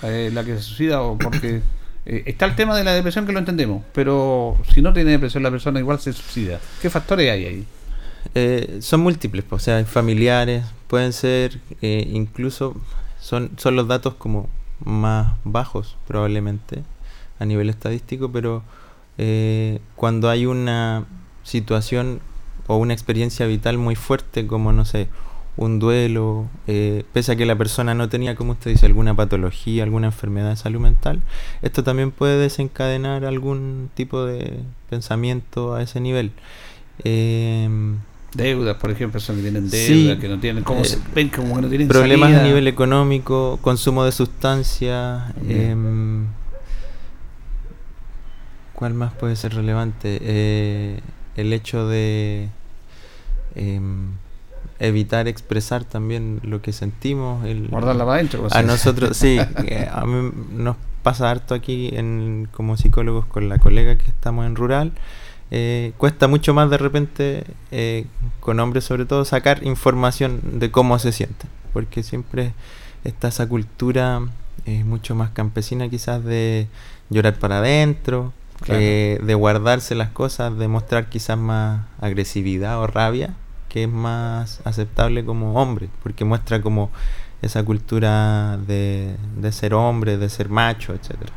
[0.03, 1.63] eh, la que se suicida, o porque
[2.05, 5.51] está el tema de la depresión que lo entendemos, pero si no tiene depresión la
[5.51, 6.61] persona igual se suicida.
[6.83, 7.67] ¿Qué factores hay ahí?
[8.35, 12.75] Eh, son múltiples, pues, o sea, familiares, pueden ser, eh, incluso
[13.21, 14.49] son, son los datos como
[14.85, 16.83] más bajos probablemente
[17.39, 18.63] a nivel estadístico, pero
[19.19, 21.05] eh, cuando hay una
[21.43, 22.21] situación
[22.67, 25.09] o una experiencia vital muy fuerte como, no sé,
[25.57, 29.85] un duelo, eh, pese a que la persona no tenía, como usted dice, alguna patología,
[29.85, 31.23] alguna enfermedad de salud mental,
[31.63, 34.61] esto también puede desencadenar algún tipo de
[34.91, 36.33] pensamiento a ese nivel.
[37.05, 37.69] Eh,
[38.35, 41.63] Deudas, por ejemplo, personas que tienen deudas, que no tienen, como eh, ven como que
[41.63, 42.43] no tienen problemas salida.
[42.43, 45.33] a nivel económico, consumo de sustancias.
[45.49, 46.27] em,
[48.75, 50.19] ¿Cuál más puede ser relevante?
[50.21, 51.01] Eh,
[51.37, 52.49] el hecho de
[53.55, 54.09] em,
[54.79, 57.45] evitar expresar también lo que sentimos.
[57.47, 61.91] El, Guardarla para adentro, pues, A nosotros, sí, eh, a mí nos pasa harto aquí
[61.93, 64.93] en, como psicólogos con la colega que estamos en rural.
[65.51, 68.07] Eh, cuesta mucho más de repente, eh,
[68.41, 72.53] con hombres sobre todo, sacar información de cómo se sienten, porque siempre
[73.05, 74.21] está esa cultura
[74.67, 76.69] eh, mucho más campesina quizás de
[77.11, 78.81] llorar para adentro, Claro.
[78.83, 83.35] eh, de guardarse las cosas, de mostrar quizás más agresividad o rabia,
[83.69, 86.91] que es más aceptable como hombre, porque muestra como
[87.43, 91.33] esa cultura de, de ser hombre, de ser macho, etcétera.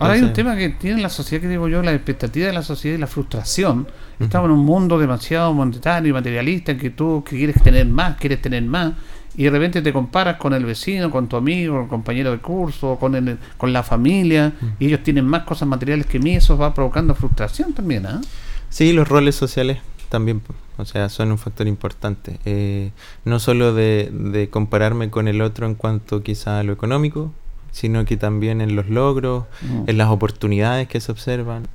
[0.00, 2.62] Ahora hay un tema que tiene la sociedad, que digo yo, la expectativa de la
[2.62, 3.86] sociedad y la frustración.
[4.18, 8.16] Estamos en un mundo demasiado monetario y materialista en que tú que quieres tener más,
[8.16, 8.94] quieres tener más,
[9.36, 12.38] y de repente te comparas con el vecino, con tu amigo, con el compañero de
[12.38, 16.56] curso, con, el, con la familia, y ellos tienen más cosas materiales que mí, eso
[16.56, 18.22] va provocando frustración también, ¿ah?
[18.70, 19.78] Sí, los roles sociales
[20.08, 20.40] también,
[20.78, 22.38] o sea, son un factor importante.
[22.46, 22.90] Eh,
[23.26, 27.32] no solo de, de compararme con el otro en cuanto quizá a lo económico,
[27.72, 29.84] sino que también en los logros, Mm.
[29.88, 31.68] en las oportunidades que se observan.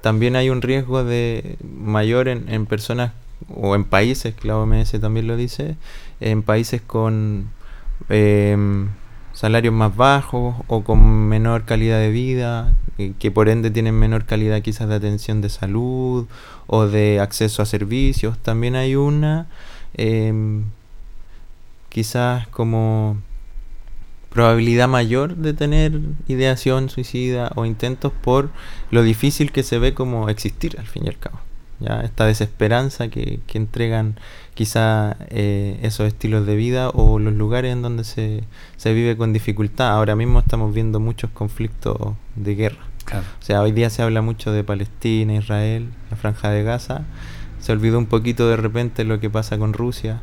[0.00, 3.12] También hay un riesgo de mayor en, en personas
[3.54, 5.76] o en países, que la OMS también lo dice,
[6.20, 7.50] en países con
[8.08, 8.88] em,
[9.32, 14.24] salarios más bajos o con menor calidad de vida, eh, que por ende tienen menor
[14.24, 16.26] calidad quizás de atención de salud
[16.66, 18.38] o de acceso a servicios.
[18.38, 19.46] También hay una,
[19.94, 20.64] em,
[21.88, 23.16] quizás como
[24.30, 28.50] probabilidad mayor de tener ideación suicida o intentos por
[28.90, 31.40] lo difícil que se ve como existir al fin y al cabo.
[31.80, 32.00] ¿ya?
[32.00, 34.16] Esta desesperanza que, que entregan
[34.54, 38.42] quizá eh, esos estilos de vida o los lugares en donde se,
[38.76, 39.90] se vive con dificultad.
[39.90, 41.96] Ahora mismo estamos viendo muchos conflictos
[42.36, 42.80] de guerra.
[43.04, 43.24] Claro.
[43.40, 47.04] O sea, hoy día se habla mucho de Palestina, Israel, la franja de Gaza.
[47.60, 50.20] Se olvidó un poquito de repente lo que pasa con Rusia.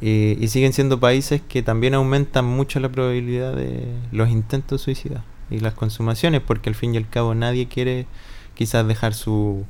[0.00, 5.22] Eh, y siguen siendo países que también aumentan mucho la probabilidad de los intentos suicidas
[5.50, 8.06] y las consumaciones, porque al fin y al cabo nadie quiere
[8.54, 9.64] quizás dejar su,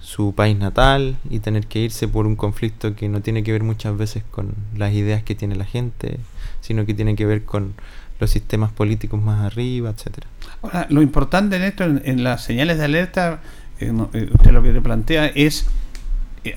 [0.00, 3.62] su país natal y tener que irse por un conflicto que no tiene que ver
[3.62, 6.18] muchas veces con las ideas que tiene la gente,
[6.60, 7.74] sino que tiene que ver con
[8.20, 10.26] los sistemas políticos más arriba, etcétera.
[10.62, 13.40] Ahora, lo importante en esto, en, en las señales de alerta,
[13.80, 15.66] eh, no, eh, usted lo que te plantea es,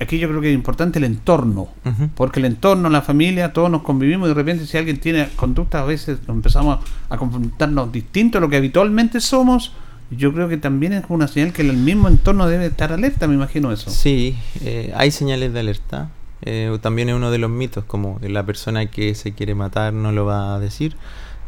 [0.00, 1.68] aquí yo creo que es importante el entorno,
[2.14, 5.82] porque el entorno, la familia, todos nos convivimos y de repente si alguien tiene conductas,
[5.82, 6.78] a veces empezamos
[7.08, 9.72] a, confrontarnos distinto a lo que habitualmente somos,
[10.10, 13.34] yo creo que también es una señal que el mismo entorno debe estar alerta, me
[13.34, 13.90] imagino eso.
[13.90, 16.10] Sí, eh, hay señales de alerta.
[16.44, 20.12] Eh, también es uno de los mitos, como la persona que se quiere matar no
[20.12, 20.96] lo va a decir.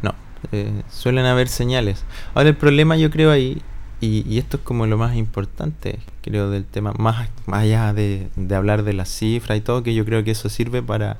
[0.01, 0.15] No,
[0.51, 2.03] eh, suelen haber señales.
[2.33, 3.61] Ahora el problema yo creo ahí,
[4.05, 8.27] y, y esto es como lo más importante, creo, del tema, más, más allá de,
[8.35, 11.17] de hablar de las cifras y todo, que yo creo que eso sirve para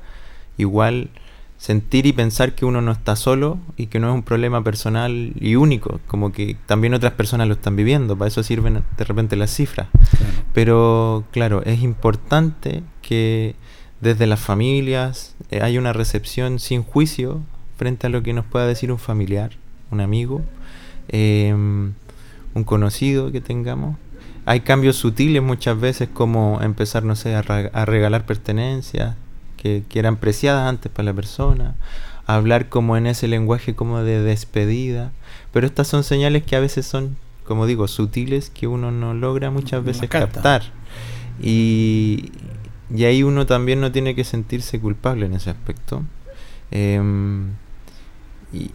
[0.57, 1.09] igual
[1.57, 5.33] sentir y pensar que uno no está solo y que no es un problema personal
[5.39, 9.35] y único, como que también otras personas lo están viviendo, para eso sirven de repente
[9.35, 9.87] las cifras.
[10.53, 13.55] Pero claro, es importante que
[14.01, 17.41] desde las familias eh, hay una recepción sin juicio
[17.77, 19.51] frente a lo que nos pueda decir un familiar,
[19.91, 20.41] un amigo,
[21.07, 21.93] em,
[22.55, 23.97] un conocido que tengamos.
[24.47, 29.15] Hay cambios sutiles muchas veces como empezar, no sé, a, a regalar pertenencias
[29.57, 31.75] que, que eran preciadas antes para la persona,
[32.25, 35.11] a hablar como en ese lenguaje como de despedida.
[35.51, 39.51] Pero estas son señales que a veces son, como digo, sutiles que uno no logra
[39.51, 40.41] muchas veces capta.
[40.41, 40.63] captar.
[41.41, 42.31] Y,
[42.93, 46.03] y ahí uno también no tiene que sentirse culpable en ese aspecto.
[46.71, 47.51] Em,
[48.53, 48.71] y,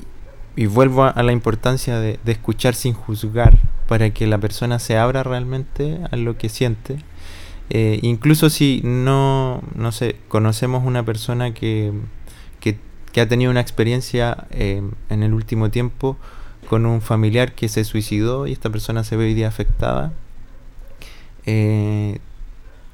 [0.57, 4.97] y vuelvo a, la importancia de, de escuchar sin juzgar para que la persona se
[4.97, 6.99] abra realmente a lo que siente.
[7.71, 11.93] Eh, incluso si no, no sé, conocemos una persona que,
[12.59, 12.79] que,
[13.13, 16.17] que ha tenido una experiencia eh, en el último tiempo
[16.69, 20.13] con un familiar que se suicidó y esta persona se ve hoy día afectada,
[21.47, 22.19] eh,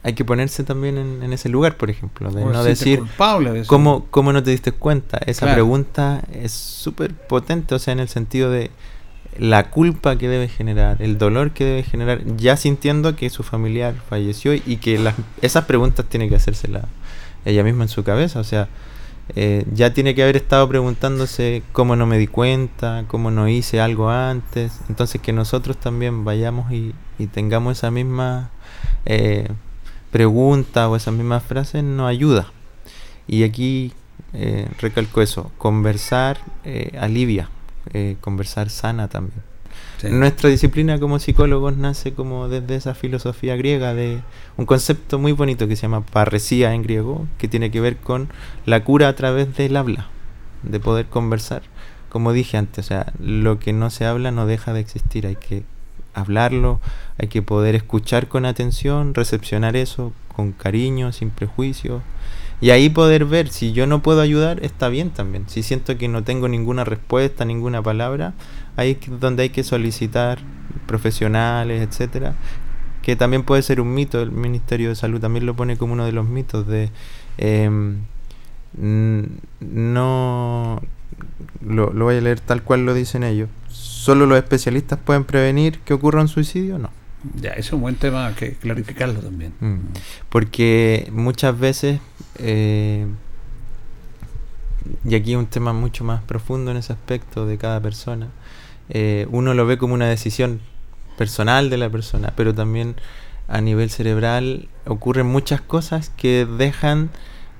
[0.07, 3.51] hay que ponerse también en, en ese lugar, por ejemplo, de O no decir culpable
[3.51, 3.67] de.
[3.67, 5.19] ¿cómo, cómo no te diste cuenta.
[5.27, 5.55] Esa Claro.
[5.57, 8.71] pregunta es súper potente, o sea, en el sentido de
[9.37, 13.95] la culpa que debe generar, el dolor que debe generar, ya sintiendo que su familiar
[14.09, 16.85] falleció y que las, esas preguntas tiene que hacérselas
[17.45, 18.69] ella misma en su cabeza, o sea,
[19.35, 23.81] eh, ya tiene que haber estado preguntándose cómo no me di cuenta, cómo no hice
[23.81, 28.51] algo antes, entonces que nosotros también vayamos y, y tengamos esa misma
[29.05, 29.49] eh,
[30.11, 32.53] pregunta o esas mismas frases no ayuda.
[33.29, 33.93] Y aquí
[34.33, 37.51] eh, recalco eso, conversar eh, alivia,
[37.93, 39.43] eh, conversar sana también.
[40.11, 44.21] Nuestra disciplina como psicólogos nace como desde esa filosofía griega de
[44.57, 48.29] un concepto muy bonito que se llama parresía en griego, que tiene que ver con
[48.67, 50.09] la cura a través del habla,
[50.63, 51.63] de poder conversar.
[52.11, 55.37] Como dije antes, o sea, lo que no se habla no deja de existir, hay
[55.37, 55.65] que
[56.17, 56.81] hablarlo,
[57.19, 62.03] hay que poder escuchar con atención, recepcionar eso con cariño, sin prejuicio.
[62.61, 65.45] Y ahí poder ver si yo no puedo ayudar, está bien también.
[65.49, 68.33] Si siento que no tengo ninguna respuesta, ninguna palabra,
[68.77, 70.39] ahí es donde hay que solicitar
[70.87, 72.35] profesionales, etcétera.
[73.03, 76.07] Que también puede ser un mito, el Ministerio de Salud también lo pone como uno
[76.07, 76.91] de los mitos de
[77.39, 77.99] em,
[79.61, 80.81] no
[81.61, 83.49] lo, lo voy a leer tal cual lo dicen ellos.
[84.07, 86.79] ¿Solo los especialistas pueden prevenir que ocurra un suicidio?
[86.79, 86.91] No.
[87.41, 89.53] Ya, ese es un buen tema que clarificarlo también.
[89.59, 89.79] Mm.
[90.29, 91.99] Porque muchas veces,
[92.39, 93.09] eh,
[95.05, 98.29] y aquí un tema mucho más profundo en ese aspecto de cada persona,
[98.91, 100.61] eh, uno lo ve como una decisión
[101.19, 102.95] personal de la persona, pero también
[103.49, 107.11] a nivel cerebral ocurren muchas cosas que dejan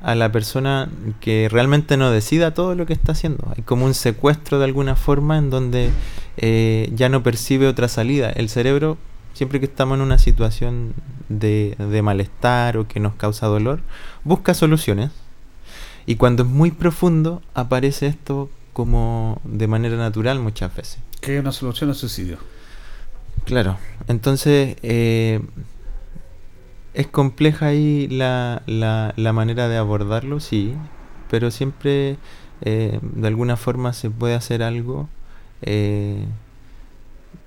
[0.07, 0.89] a la persona
[1.21, 3.53] que realmente no decida todo lo que está haciendo.
[3.57, 5.91] Hay como un secuestro de alguna forma en donde
[6.37, 8.31] eh, ya no percibe otra salida.
[8.31, 8.99] El cerebro,
[9.35, 10.95] siempre que estamos en una situación
[11.29, 13.81] de, de malestar o que nos causa dolor,
[14.23, 15.11] busca soluciones.
[16.07, 20.99] Y cuando es muy profundo, aparece esto como de manera natural muchas veces.
[21.21, 22.39] ¿Qué es una solución al suicidio?
[23.45, 23.77] Claro,
[24.07, 25.41] entonces eh,
[26.97, 30.75] es compleja ahí la, la, la, manera de abordarlo, sí,
[31.31, 32.17] pero siempre
[32.63, 35.07] eh, de alguna forma se puede hacer algo,
[35.61, 36.25] eh,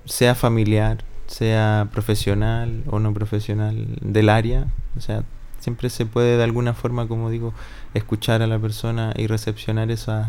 [0.04, 5.24] sea familiar, sea profesional o no profesional del área, o sea,
[5.58, 7.52] siempre se puede de alguna forma, como digo,
[7.92, 10.28] escuchar a la persona y recepcionar esas,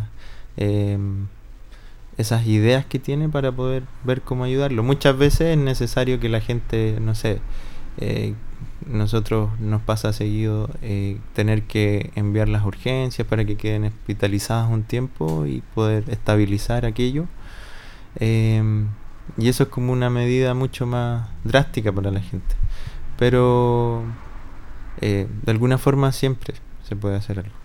[0.57, 0.97] eh,
[2.17, 4.81] esas ideas que tiene para poder ver cómo ayudarlo.
[4.81, 7.39] Muchas veces es necesario que la gente, no sé,
[7.99, 8.33] eh,
[8.87, 14.83] nosotros nos pasa seguido eh, tener que enviar las urgencias para que queden hospitalizadas un
[14.83, 17.25] tiempo y poder estabilizar aquello.
[18.19, 18.87] Em,
[19.37, 22.55] y eso es como una medida mucho más drástica para la gente.
[23.17, 24.03] Pero
[24.99, 27.55] eh, de alguna forma siempre se puede hacer algo.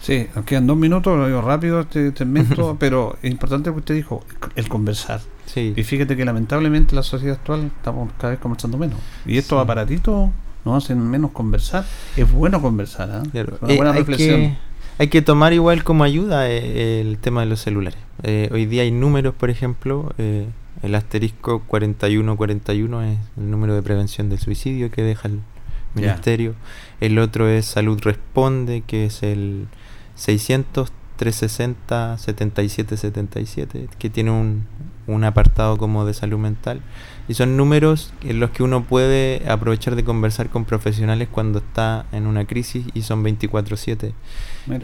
[0.00, 3.80] Sí, nos quedan dos minutos, lo digo rápido este segmento, pero es importante lo que
[3.80, 5.20] usted dijo, el conversar.
[5.54, 8.98] Y fíjate que lamentablemente la sociedad actual estamos cada vez conversando menos.
[9.26, 10.30] Y estos aparatitos
[10.64, 11.84] nos hacen menos conversar.
[12.16, 13.46] Es bueno conversar, ¿eh?
[13.60, 14.40] Una buena hay reflexión.
[14.40, 14.56] Que,
[14.98, 17.98] hay que tomar igual como ayuda eh, el tema de los celulares.
[18.22, 24.28] Eh, hoy día hay números, por ejemplo, el asterisco 4141 es el número de prevención
[24.28, 25.40] del suicidio que deja el
[25.94, 26.54] ministerio.
[27.00, 29.66] El otro es Salud Responde, que es el
[30.16, 34.66] 600 360 77 77 que tiene un,
[35.06, 36.80] un apartado como de salud mental.
[37.28, 42.06] Y son números en los que uno puede aprovechar de conversar con profesionales cuando está
[42.12, 44.14] en una crisis y son 24/7.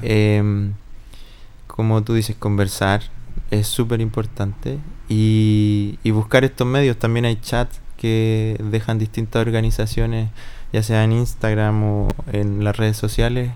[0.02, 0.72] Em,
[1.66, 3.02] como tú dices, conversar
[3.50, 6.98] es súper importante y, y, buscar estos medios.
[6.98, 10.30] También hay chats que dejan distintas organizaciones,
[10.72, 13.50] ya sea en Instagram o en las redes sociales,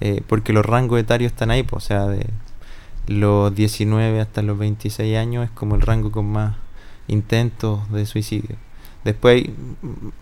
[0.00, 2.26] eh, porque los rangos etarios están ahí, pues, o sea, de
[3.06, 6.56] los 19 hasta los 26 años es como el rango con más
[7.08, 8.56] intentos de suicidio.
[9.04, 9.54] Después hay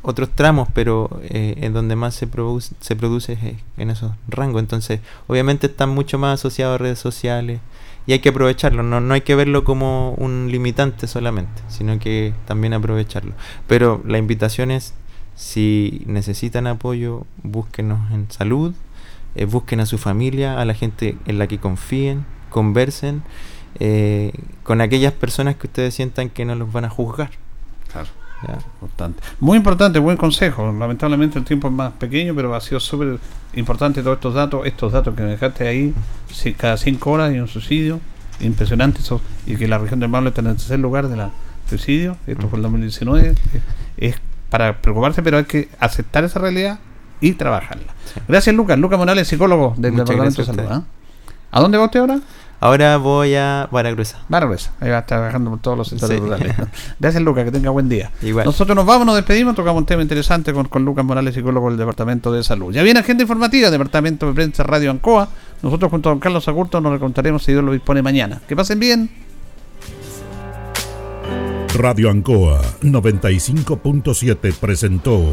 [0.03, 4.61] otros tramos, pero eh, en donde más se produce, se produce es en esos rangos.
[4.61, 7.61] Entonces, obviamente están mucho más asociados a redes sociales
[8.07, 8.83] y hay que aprovecharlo.
[8.83, 13.35] No, no hay que verlo como un limitante solamente, sino que también aprovecharlo.
[13.69, 14.95] Pero la invitación es,
[15.37, 18.75] si necesitan apoyo, búsquenos en salud,
[19.37, 23.23] eh, busquen a su familia, a la gente en la que confíen, conversen
[23.81, 24.33] eh,
[24.63, 27.31] con aquellas personas que ustedes sientan que no los van a juzgar.
[27.91, 28.09] Claro.
[28.81, 29.23] Importante.
[29.41, 30.73] Muy importante, buen consejo.
[30.73, 33.19] Lamentablemente el tiempo es más pequeño, pero ha sido súper
[33.55, 35.95] importante todos estos datos, estos datos que me dejaste ahí,
[36.57, 38.01] cada cinco horas hay un suicidio,
[38.41, 41.31] impresionante eso, y que la región del Maule está en el tercer lugar de la
[41.69, 43.35] suicidio, esto fue el 2019,
[43.97, 44.17] es
[44.51, 46.79] para preocuparse, pero hay que aceptar esa realidad
[47.21, 47.95] y trabajarla.
[48.29, 50.65] Gracias Lucas, Lucas Morales, psicólogo del Departamento de Salud.
[50.69, 50.83] ¿ah?
[51.51, 52.21] ¿A dónde va usted ahora?
[52.63, 54.21] Ahora voy a Baragruesa.
[54.29, 56.55] Baragruesa, ahí va a estar trabajando por todos los sectores rurales.
[57.01, 58.13] Gracias, Lucas, que tenga buen día.
[58.45, 61.77] Nosotros nos vamos, nos despedimos, tocamos un tema interesante con, con Lucas Morales, psicólogo del
[61.77, 62.73] Departamento de Salud.
[62.73, 65.29] Ya viene agenda informativa, Departamento de Prensa Radio Ancoa.
[65.61, 68.41] Nosotros junto a don Carlos Agurto nos le contaremos si Dios lo dispone mañana.
[68.47, 69.11] Que pasen bien.
[71.75, 75.33] Radio Ancoa 95.7 presentó